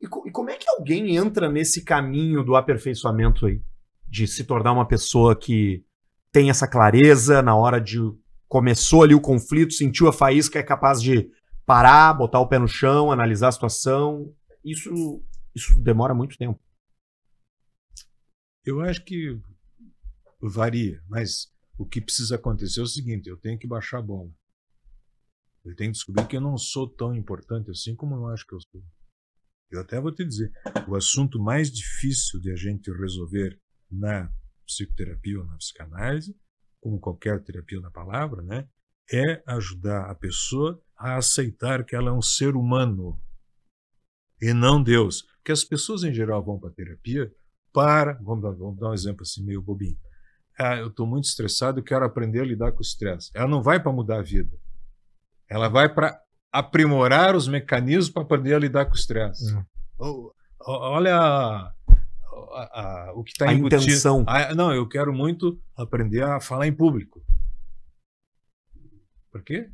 [0.00, 3.62] E, e como é que alguém entra nesse caminho do aperfeiçoamento aí?
[4.06, 5.84] De se tornar uma pessoa que
[6.32, 7.98] tem essa clareza na hora de.
[8.46, 11.30] Começou ali o conflito, sentiu a faísca, é capaz de
[11.66, 14.34] parar, botar o pé no chão, analisar a situação.
[14.64, 15.22] Isso,
[15.54, 16.58] isso demora muito tempo.
[18.64, 19.38] Eu acho que
[20.40, 24.30] varia, mas o que precisa acontecer é o seguinte: eu tenho que baixar a bola.
[25.64, 28.54] Eu tenho que descobrir que eu não sou tão importante assim como eu acho que
[28.54, 28.82] eu sou.
[29.70, 30.50] Eu até vou te dizer:
[30.86, 33.58] o assunto mais difícil de a gente resolver
[33.90, 34.32] na
[34.66, 36.36] psicoterapia ou na psicanálise,
[36.80, 38.68] como qualquer terapia na palavra, né,
[39.12, 43.20] é ajudar a pessoa a aceitar que ela é um ser humano
[44.40, 45.22] e não Deus.
[45.38, 47.32] Porque as pessoas em geral vão para a terapia
[47.72, 49.98] para, vamos dar, vamos dar um exemplo assim meio bobinho.
[50.58, 53.30] Ah, eu estou muito estressado, eu quero aprender a lidar com o estresse.
[53.32, 54.58] Ela não vai para mudar a vida.
[55.48, 56.20] Ela vai para
[56.52, 59.54] aprimorar os mecanismos para aprender a lidar com o estresse.
[59.54, 59.64] Hum.
[59.98, 61.74] O- Olha a-
[62.52, 64.24] a- a- o que está A intenção.
[64.26, 67.22] Ah, não, eu quero muito aprender a falar em público.
[69.30, 69.70] Por quê?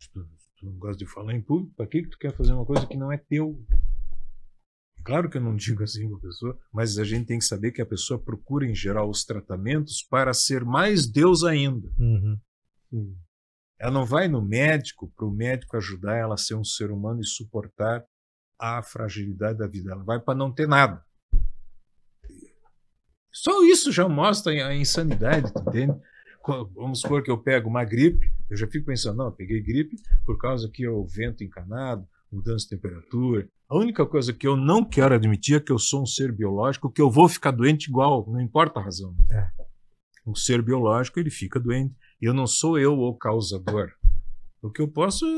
[0.00, 0.24] Se tu,
[0.58, 2.86] tu não gosta de falar em público, para que que tu quer fazer uma coisa
[2.86, 3.62] que não é teu?
[5.04, 7.72] Claro que eu não digo assim para a pessoa, mas a gente tem que saber
[7.72, 11.90] que a pessoa procura, em geral, os tratamentos para ser mais Deus ainda.
[11.98, 12.38] Uhum.
[13.80, 17.22] Ela não vai no médico para o médico ajudar ela a ser um ser humano
[17.22, 18.04] e suportar
[18.58, 19.92] a fragilidade da vida.
[19.92, 21.02] Ela vai para não ter nada.
[23.32, 25.98] Só isso já mostra a insanidade, entende?
[26.74, 29.96] Vamos supor que eu pego uma gripe, eu já fico pensando, não, eu peguei gripe
[30.26, 33.48] por causa que é o vento encanado, mudança de temperatura.
[33.68, 36.90] A única coisa que eu não quero admitir é que eu sou um ser biológico,
[36.90, 39.14] que eu vou ficar doente igual, não importa a razão.
[40.26, 41.94] O ser biológico ele fica doente.
[42.20, 43.92] Eu não sou eu o causador.
[44.62, 45.28] O que eu posso é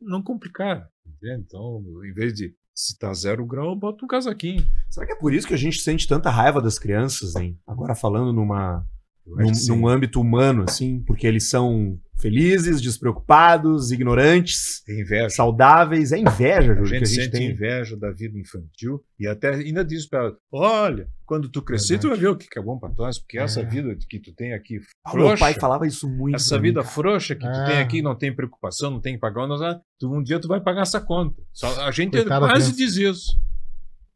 [0.00, 0.88] não complicar.
[1.06, 1.44] entende?
[1.46, 4.66] Então, em vez de se tá zero grau, eu boto um casaquinho.
[4.90, 7.58] Será que é por isso que a gente sente tanta raiva das crianças, hein?
[7.66, 8.84] Agora falando numa,
[9.26, 14.82] num, num âmbito humano, assim, porque eles são felizes, despreocupados, ignorantes,
[15.30, 16.12] saudáveis.
[16.12, 17.50] É inveja, A Júlio, que gente a gente sente tem.
[17.50, 22.08] inveja da vida infantil e até ainda diz para ela: olha, quando tu crescer, tu
[22.08, 23.64] vai ver o que que é bom para nós, porque essa É.
[23.64, 26.36] vida que tu tem aqui Ah, meu pai frouxa, falava isso muito.
[26.36, 26.92] essa mim, vida cara.
[26.94, 27.64] frouxa que tu É.
[27.66, 29.56] tem aqui, não tem preocupação, não tem que pagar, não,
[29.98, 31.42] tu, um dia tu vai pagar essa conta.
[31.52, 33.32] Só, a gente Coitada quase diz isso.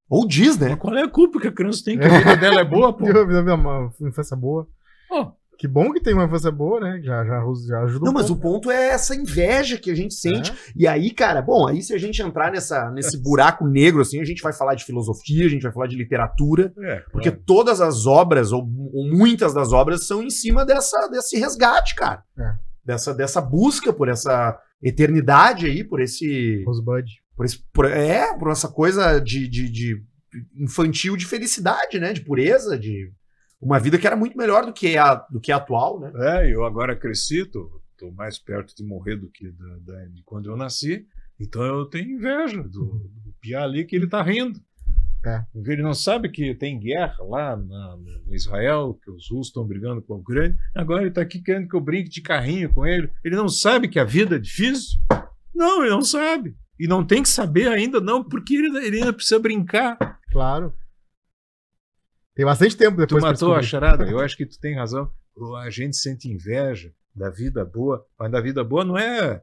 [0.09, 0.69] Ou diz, né?
[0.71, 2.97] Mas qual é a culpa que a criança tem que a vida dela é boa,
[2.97, 3.05] pô?
[3.11, 4.69] Uma uma infância boa.
[5.11, 7.01] Ó, Que bom que tem uma infância boa, né?
[7.03, 8.61] Já, já, já ajuda Não, um mas o pouco.
[8.61, 10.51] ponto é essa inveja que a gente sente.
[10.53, 10.55] É.
[10.77, 14.25] E aí, cara, bom, aí se a gente entrar nessa, nesse buraco negro, assim, a
[14.25, 17.45] gente vai falar de filosofia, a gente vai falar de literatura, é, porque claro.
[17.47, 22.23] todas as obras, ou, ou muitas das obras, são em cima dessa, desse resgate, cara.
[22.39, 22.53] É.
[22.85, 26.63] Dessa, dessa busca por essa eternidade aí, por esse.
[26.65, 27.05] Rosebud.
[27.37, 30.03] Por esse por- é, por essa coisa de, de, de
[30.59, 32.13] infantil de felicidade, né?
[32.13, 33.11] De pureza, de
[33.61, 36.13] uma vida que era muito melhor do que a, do que a atual, né?
[36.15, 40.23] É, eu agora cresci, tô, tô mais perto de morrer do que da, da- de
[40.25, 41.07] quando eu nasci,
[41.41, 42.85] então eu tenho inveja do,
[43.25, 44.61] do Piá ali que ele tá rindo.
[45.25, 45.45] É.
[45.55, 47.97] Ele não sabe que tem guerra lá na-
[48.27, 51.69] no Israel, que os russos estão brigando com a Ucrânia, agora ele tá aqui querendo
[51.69, 53.11] que eu brinque de carrinho com ele.
[53.25, 54.99] Ele não sabe que a vida é difícil?
[55.55, 56.55] Não, ele não sabe.
[56.79, 59.97] E não tem que saber ainda, não, porque ele, ele ainda precisa brincar.
[60.31, 60.75] Claro.
[62.37, 64.05] Tem bastante tempo Tu depois pra matou a charada.
[64.09, 65.11] Eu acho que tu tem razão.
[65.65, 69.43] A gente sente inveja da vida boa, mas da vida boa não é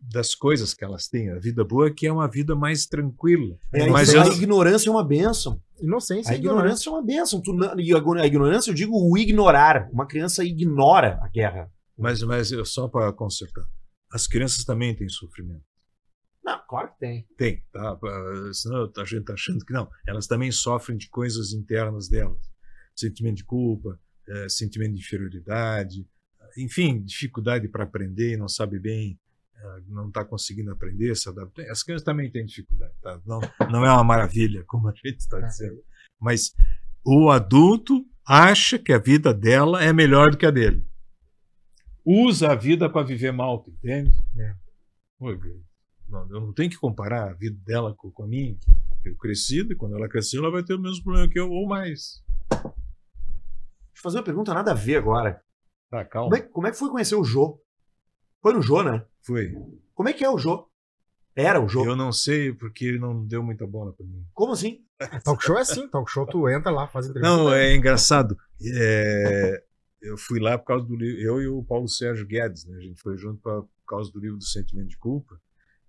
[0.00, 1.30] das coisas que elas têm.
[1.30, 3.54] A vida boa é que é uma vida mais tranquila.
[3.74, 5.60] É, mas a eu, ignorância é uma benção.
[5.78, 6.88] Inocência A e ignorância.
[6.88, 7.42] ignorância é uma benção.
[7.42, 9.90] Tu não- e a a ignorância, eu digo o ignorar.
[9.92, 11.70] Uma criança ignora a guerra.
[11.98, 13.64] mas, mas eu- só para consertar.
[14.10, 15.62] As crianças também têm sofrimento.
[16.42, 17.26] Não, claro que tem.
[17.36, 17.98] Tem, tá?
[18.02, 19.90] Ah, Senão a gente tá achando que não.
[20.06, 22.50] Elas também sofrem de coisas internas delas.
[22.94, 26.06] Sentimento de culpa, eh, sentimento de inferioridade,
[26.56, 29.18] enfim, dificuldade para aprender não sabe bem,
[29.56, 31.70] ah, não está conseguindo aprender, se adaptar.
[31.70, 33.20] As crianças também têm dificuldade, tá?
[33.26, 35.82] Não, não é uma maravilha, como a gente está dizendo.
[36.18, 36.54] Mas
[37.04, 40.86] o adulto acha que a vida dela é melhor do que a dele.
[42.04, 44.12] Usa a vida para viver mal, entende?
[44.38, 44.54] É.
[45.20, 45.36] Oi,
[46.10, 48.56] não, eu não tenho que comparar a vida dela com, com a minha.
[49.04, 51.66] Eu cresci, e quando ela crescer, ela vai ter o mesmo problema que eu, ou
[51.66, 52.22] mais.
[52.50, 52.72] Deixa
[53.96, 55.42] eu fazer uma pergunta nada a ver agora.
[55.90, 56.36] Tá, Como calma.
[56.36, 57.60] é, como é que foi conhecer o Jô?
[58.42, 59.04] Foi no Jô, né?
[59.22, 59.54] Foi.
[59.94, 60.68] Como é que é o Jô?
[61.34, 61.84] Era o Jô?
[61.84, 64.24] Eu não sei porque ele não deu muita bola para mim.
[64.34, 64.84] Como assim?
[65.24, 65.88] Talk show é assim.
[65.88, 67.36] Talk show tu entra lá, faz entrevista.
[67.36, 68.36] Não, é engraçado.
[68.62, 69.62] É,
[70.02, 71.20] eu fui lá por causa do livro.
[71.20, 72.76] Eu e o Paulo Sérgio Guedes, né?
[72.76, 75.40] A gente foi junto pra, por causa do livro do Sentimento de Culpa.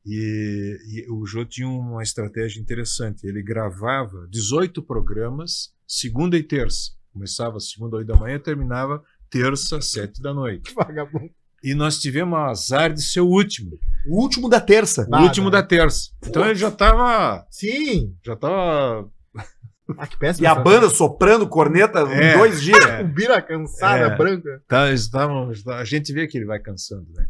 [0.06, 3.26] E, e o Jô tinha uma estratégia interessante.
[3.26, 6.92] Ele gravava 18 programas, segunda e terça.
[7.14, 10.74] Começava segunda, oito da manhã, terminava terça, sete da noite.
[10.74, 11.30] Vagabundo.
[11.64, 13.78] E nós tivemos o azar de ser o último.
[14.08, 15.08] O último da terça.
[15.12, 16.10] O último da terça.
[16.26, 17.46] Então ele já estava.
[17.52, 18.16] Sim.
[18.26, 19.10] Já tava.
[19.98, 20.46] Ah, que péssimo.
[20.46, 22.34] E a banda soprando corneta É.
[22.34, 22.80] em dois dias.
[22.98, 24.16] Com bira cansada, É.
[24.18, 24.64] branca.
[24.66, 27.28] Tá, eles estavam- a gente vê que ele vai cansando, né?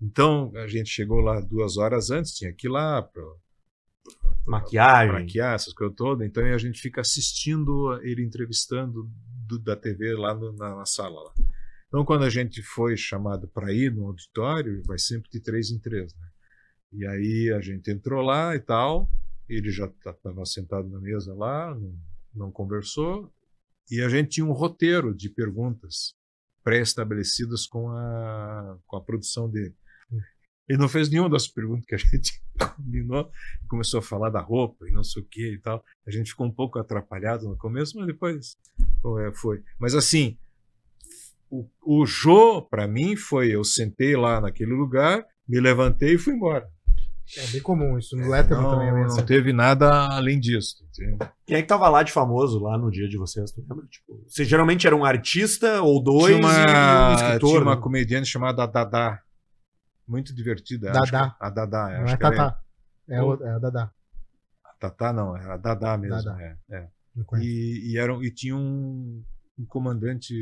[0.00, 3.22] Então a gente chegou lá duas horas antes, tinha que ir lá para
[4.46, 5.12] Maquiagem.
[5.12, 6.26] maquiar essas coisas todas.
[6.26, 9.10] Então a gente fica assistindo ele entrevistando
[9.46, 11.20] do- da TV lá no- na, na sala.
[11.22, 11.32] Lá.
[11.88, 15.78] Então quando a gente foi chamado para ir no auditório, vai sempre de três em
[15.78, 16.28] três, né?
[16.92, 19.10] E aí a gente entrou lá e tal.
[19.48, 21.94] Ele já estava sentado na mesa lá, não,
[22.34, 23.32] não conversou.
[23.90, 26.14] E a gente tinha um roteiro de perguntas
[26.62, 29.74] pré-estabelecidas com a, com a produção dele.
[30.68, 32.40] Ele não fez nenhuma das perguntas que a gente
[32.76, 33.30] combinou.
[33.68, 35.82] Começou a falar da roupa e não sei o que e tal.
[36.06, 38.56] A gente ficou um pouco atrapalhado no começo, mas depois
[39.26, 39.62] é, foi.
[39.78, 40.36] Mas assim,
[41.50, 46.34] o, o Jô, para mim, foi: eu sentei lá naquele lugar, me levantei e fui
[46.34, 46.68] embora.
[47.36, 48.16] É bem comum isso.
[48.16, 50.76] No Letterman Não, também é não teve nada além disso.
[50.88, 51.28] entendeu?
[51.46, 53.52] Quem é que tava lá de famoso lá no dia de vocês?
[53.52, 53.86] Tu lembra?
[53.86, 57.50] Tipo, você geralmente era um artista ou dois tinha e um uma, escritor.
[57.50, 57.82] tinha uma né?
[57.82, 59.20] comediante chamada Dadá.
[60.08, 60.90] Muito divertida.
[60.90, 61.00] Dadá.
[61.02, 61.88] acho que- A Dadá.
[61.90, 62.60] Não acho é que ela Tatá.
[63.08, 63.92] É, Ou- o- é a Dadá.
[64.64, 66.16] A Tatá não, é a Dadá mesmo.
[66.22, 66.40] Dadá.
[66.42, 66.88] é, é.
[67.40, 69.22] E, e, era, um- e tinha um,
[69.58, 70.32] um comandante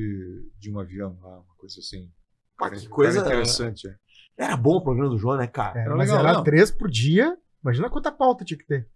[0.58, 2.10] de um avião lá, uma coisa assim.
[2.58, 3.88] Cara- que coisa- cara interessante.
[3.88, 3.96] é.
[4.38, 5.78] Era bom o programa do João, né, cara?
[5.80, 6.44] É, era mas legal, era não.
[6.44, 7.36] três por dia.
[7.62, 8.88] Imagina quanta pauta tinha que ter.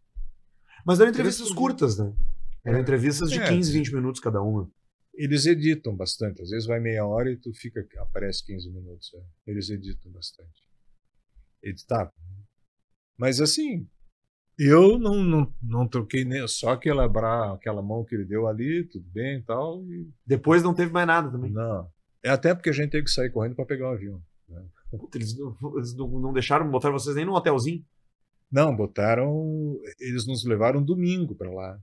[0.87, 2.13] Mas eram entrevistas curtas, né?
[2.65, 2.83] Eram É.
[2.83, 3.49] entrevistas de É.
[3.49, 4.71] 15, 20 minutos cada uma.
[5.15, 6.41] Eles editam bastante.
[6.43, 9.13] Às vezes vai meia hora e tu fica, aparece 15 minutos.
[9.15, 9.51] é.
[9.51, 10.63] Eles editam bastante.
[11.63, 12.13] Editar.
[13.19, 13.87] Mas assim,
[14.59, 18.85] eu não, não, não troquei nem só aquela, bra, aquela mão que ele deu ali,
[18.85, 19.85] tudo bem e tal.
[19.91, 21.51] E Depois não teve mais nada também.
[21.51, 21.91] não.
[22.23, 24.23] É até porque a gente teve que sair correndo para pegar o avião.
[24.91, 27.85] Puta, Eles, não- eles não, não deixaram, botaram vocês nem num hotelzinho.
[28.51, 29.79] Não, botaram.
[29.99, 31.81] Eles nos levaram domingo para lá.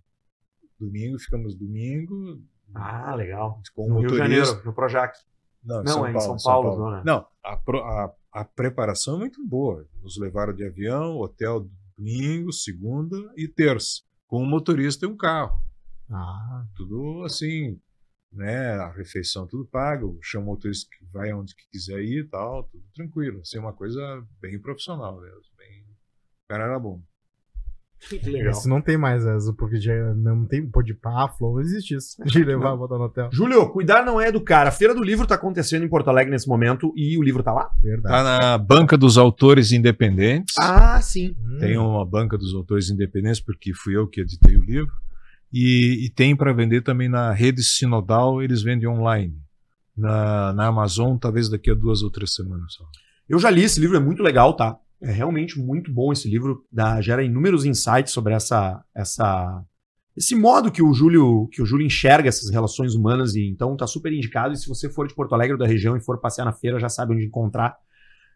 [0.80, 2.40] Domingo, ficamos domingo
[2.74, 3.62] Ah, legal.
[3.76, 4.18] com No Rio de.
[4.18, 5.18] Janeiro, no Projac.
[5.64, 6.40] Não, Não, São é em Paulo.
[6.40, 7.02] São Paulo, não, né?
[7.06, 9.86] Não, a, pro- a- a preparação é muito boa.
[10.02, 15.62] Nos levaram de avião, hotel domingo, segunda e terça, com um motorista e um carro.
[16.10, 17.80] Ah, Tudo assim,
[18.32, 18.74] né?
[18.76, 22.64] A refeição tudo pago, chama o motorista que vai aonde que quiser ir e tal,
[22.66, 23.42] tudo tranquilo.
[23.42, 25.42] Assim, uma coisa bem profissional mesmo.
[25.58, 25.82] Bem...
[25.82, 27.02] O cara era bom.
[28.00, 28.52] Que legal.
[28.52, 31.96] Isso não tem mais, Ezo, porque já não tem pô de pá, flow, não existe
[31.96, 32.16] isso.
[32.26, 33.30] De levar, botar no hotel.
[33.32, 34.68] Júlio, cuidar não é educar.
[34.68, 37.52] A Feira do Livro tá acontecendo em Porto Alegre nesse momento e o livro tá
[37.52, 37.72] lá?
[37.82, 38.14] Verdade.
[38.16, 40.56] Tá na banca dos autores independentes.
[40.58, 41.36] Ah, sim.
[41.44, 41.58] Hum.
[41.60, 44.92] Tem uma banca dos autores independentes, porque fui eu que editei o livro.
[45.52, 49.34] E, e tem para vender também na rede sinodal, eles vendem online.
[49.96, 52.86] Na, na Amazon, talvez daqui a duas ou três semanas só.
[53.28, 54.78] Eu já li esse livro, é muito legal, tá?
[55.02, 59.62] É realmente muito bom esse livro, dá, gera inúmeros insights sobre essa, essa,
[60.16, 63.86] esse modo que o Júlio que o Júlio enxerga essas relações humanas e então tá
[63.86, 64.54] super indicado.
[64.54, 66.80] E se você for de Porto Alegre ou da região e for passear na feira,
[66.80, 67.76] já sabe onde encontrar.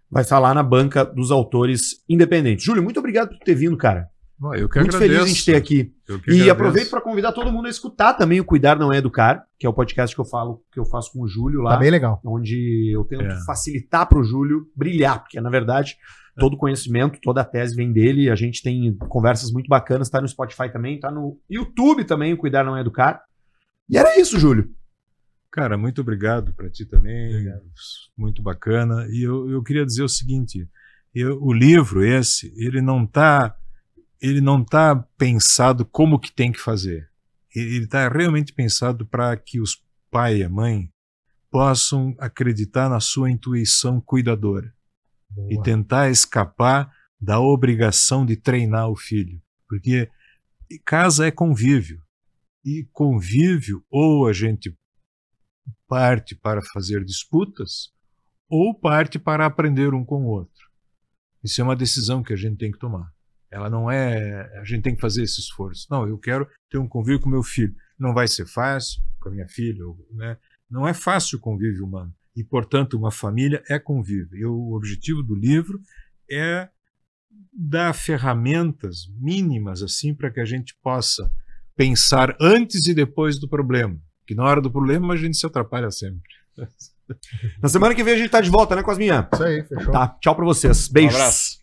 [0.09, 2.64] Vai estar lá na banca dos autores independentes.
[2.66, 4.07] Júlio, muito obrigado por ter vindo, cara.
[4.38, 5.20] Bom, eu que muito agradeço.
[5.22, 5.93] feliz em te ter aqui.
[6.09, 6.51] E agradeço.
[6.51, 9.70] aproveito para convidar todo mundo a escutar também o Cuidar Não É Educar, que é
[9.70, 12.20] o podcast que eu falo, que eu faço com o Júlio lá Tá bem legal.
[12.26, 13.45] onde eu tento É.
[13.45, 15.95] facilitar para o Júlio brilhar, porque na verdade
[16.38, 18.29] todo conhecimento, toda a tese vem dele.
[18.29, 22.38] A gente tem conversas muito bacanas, tá no Spotify também, tá no YouTube também, o
[22.38, 23.21] Cuidar Não É Educar.
[23.89, 24.73] E era isso, Júlio.
[25.51, 27.45] Cara, muito obrigado para ti também.
[28.17, 29.05] Muito bacana.
[29.09, 30.67] E eu, eu queria dizer o seguinte:
[31.13, 33.55] eu- o livro esse, ele não está
[34.21, 37.09] ele não tá pensado como que tem que fazer.
[37.55, 40.89] Ele está realmente pensado para que os pai e a mãe
[41.49, 44.71] possam acreditar na sua intuição cuidadora
[45.49, 49.41] e tentar escapar da obrigação de treinar o filho.
[49.67, 50.09] Porque
[50.86, 52.01] casa é convívio.
[52.63, 54.75] E convívio, ou a gente
[55.88, 57.91] parte para fazer disputas,
[58.49, 60.69] ou parte para aprender um com o outro.
[61.43, 63.11] Isso é uma decisão que a gente tem que tomar.
[63.49, 64.59] Ela não é.
[64.59, 65.88] A gente tem que fazer esse esforço.
[65.89, 67.75] Não, eu quero ter um convívio com meu filho.
[67.99, 70.38] Não vai ser fácil com a minha filha, né?
[70.69, 72.13] Não é fácil o convívio humano.
[72.36, 74.38] E, portanto, uma família é convívio.
[74.38, 75.79] E o objetivo do livro
[76.29, 76.69] é
[77.53, 81.29] dar ferramentas mínimas assim para que a gente possa
[81.75, 83.99] pensar antes e depois do problema.
[84.25, 86.29] Que na hora do problema a gente se atrapalha sempre.
[87.61, 89.27] Na semana que vem a gente tá de volta, né, Cosminha?
[89.34, 89.91] Isso aí, fechou.
[89.91, 90.88] Tá, tchau pra vocês.
[90.88, 91.13] Beijos.
[91.13, 91.61] Um abraço.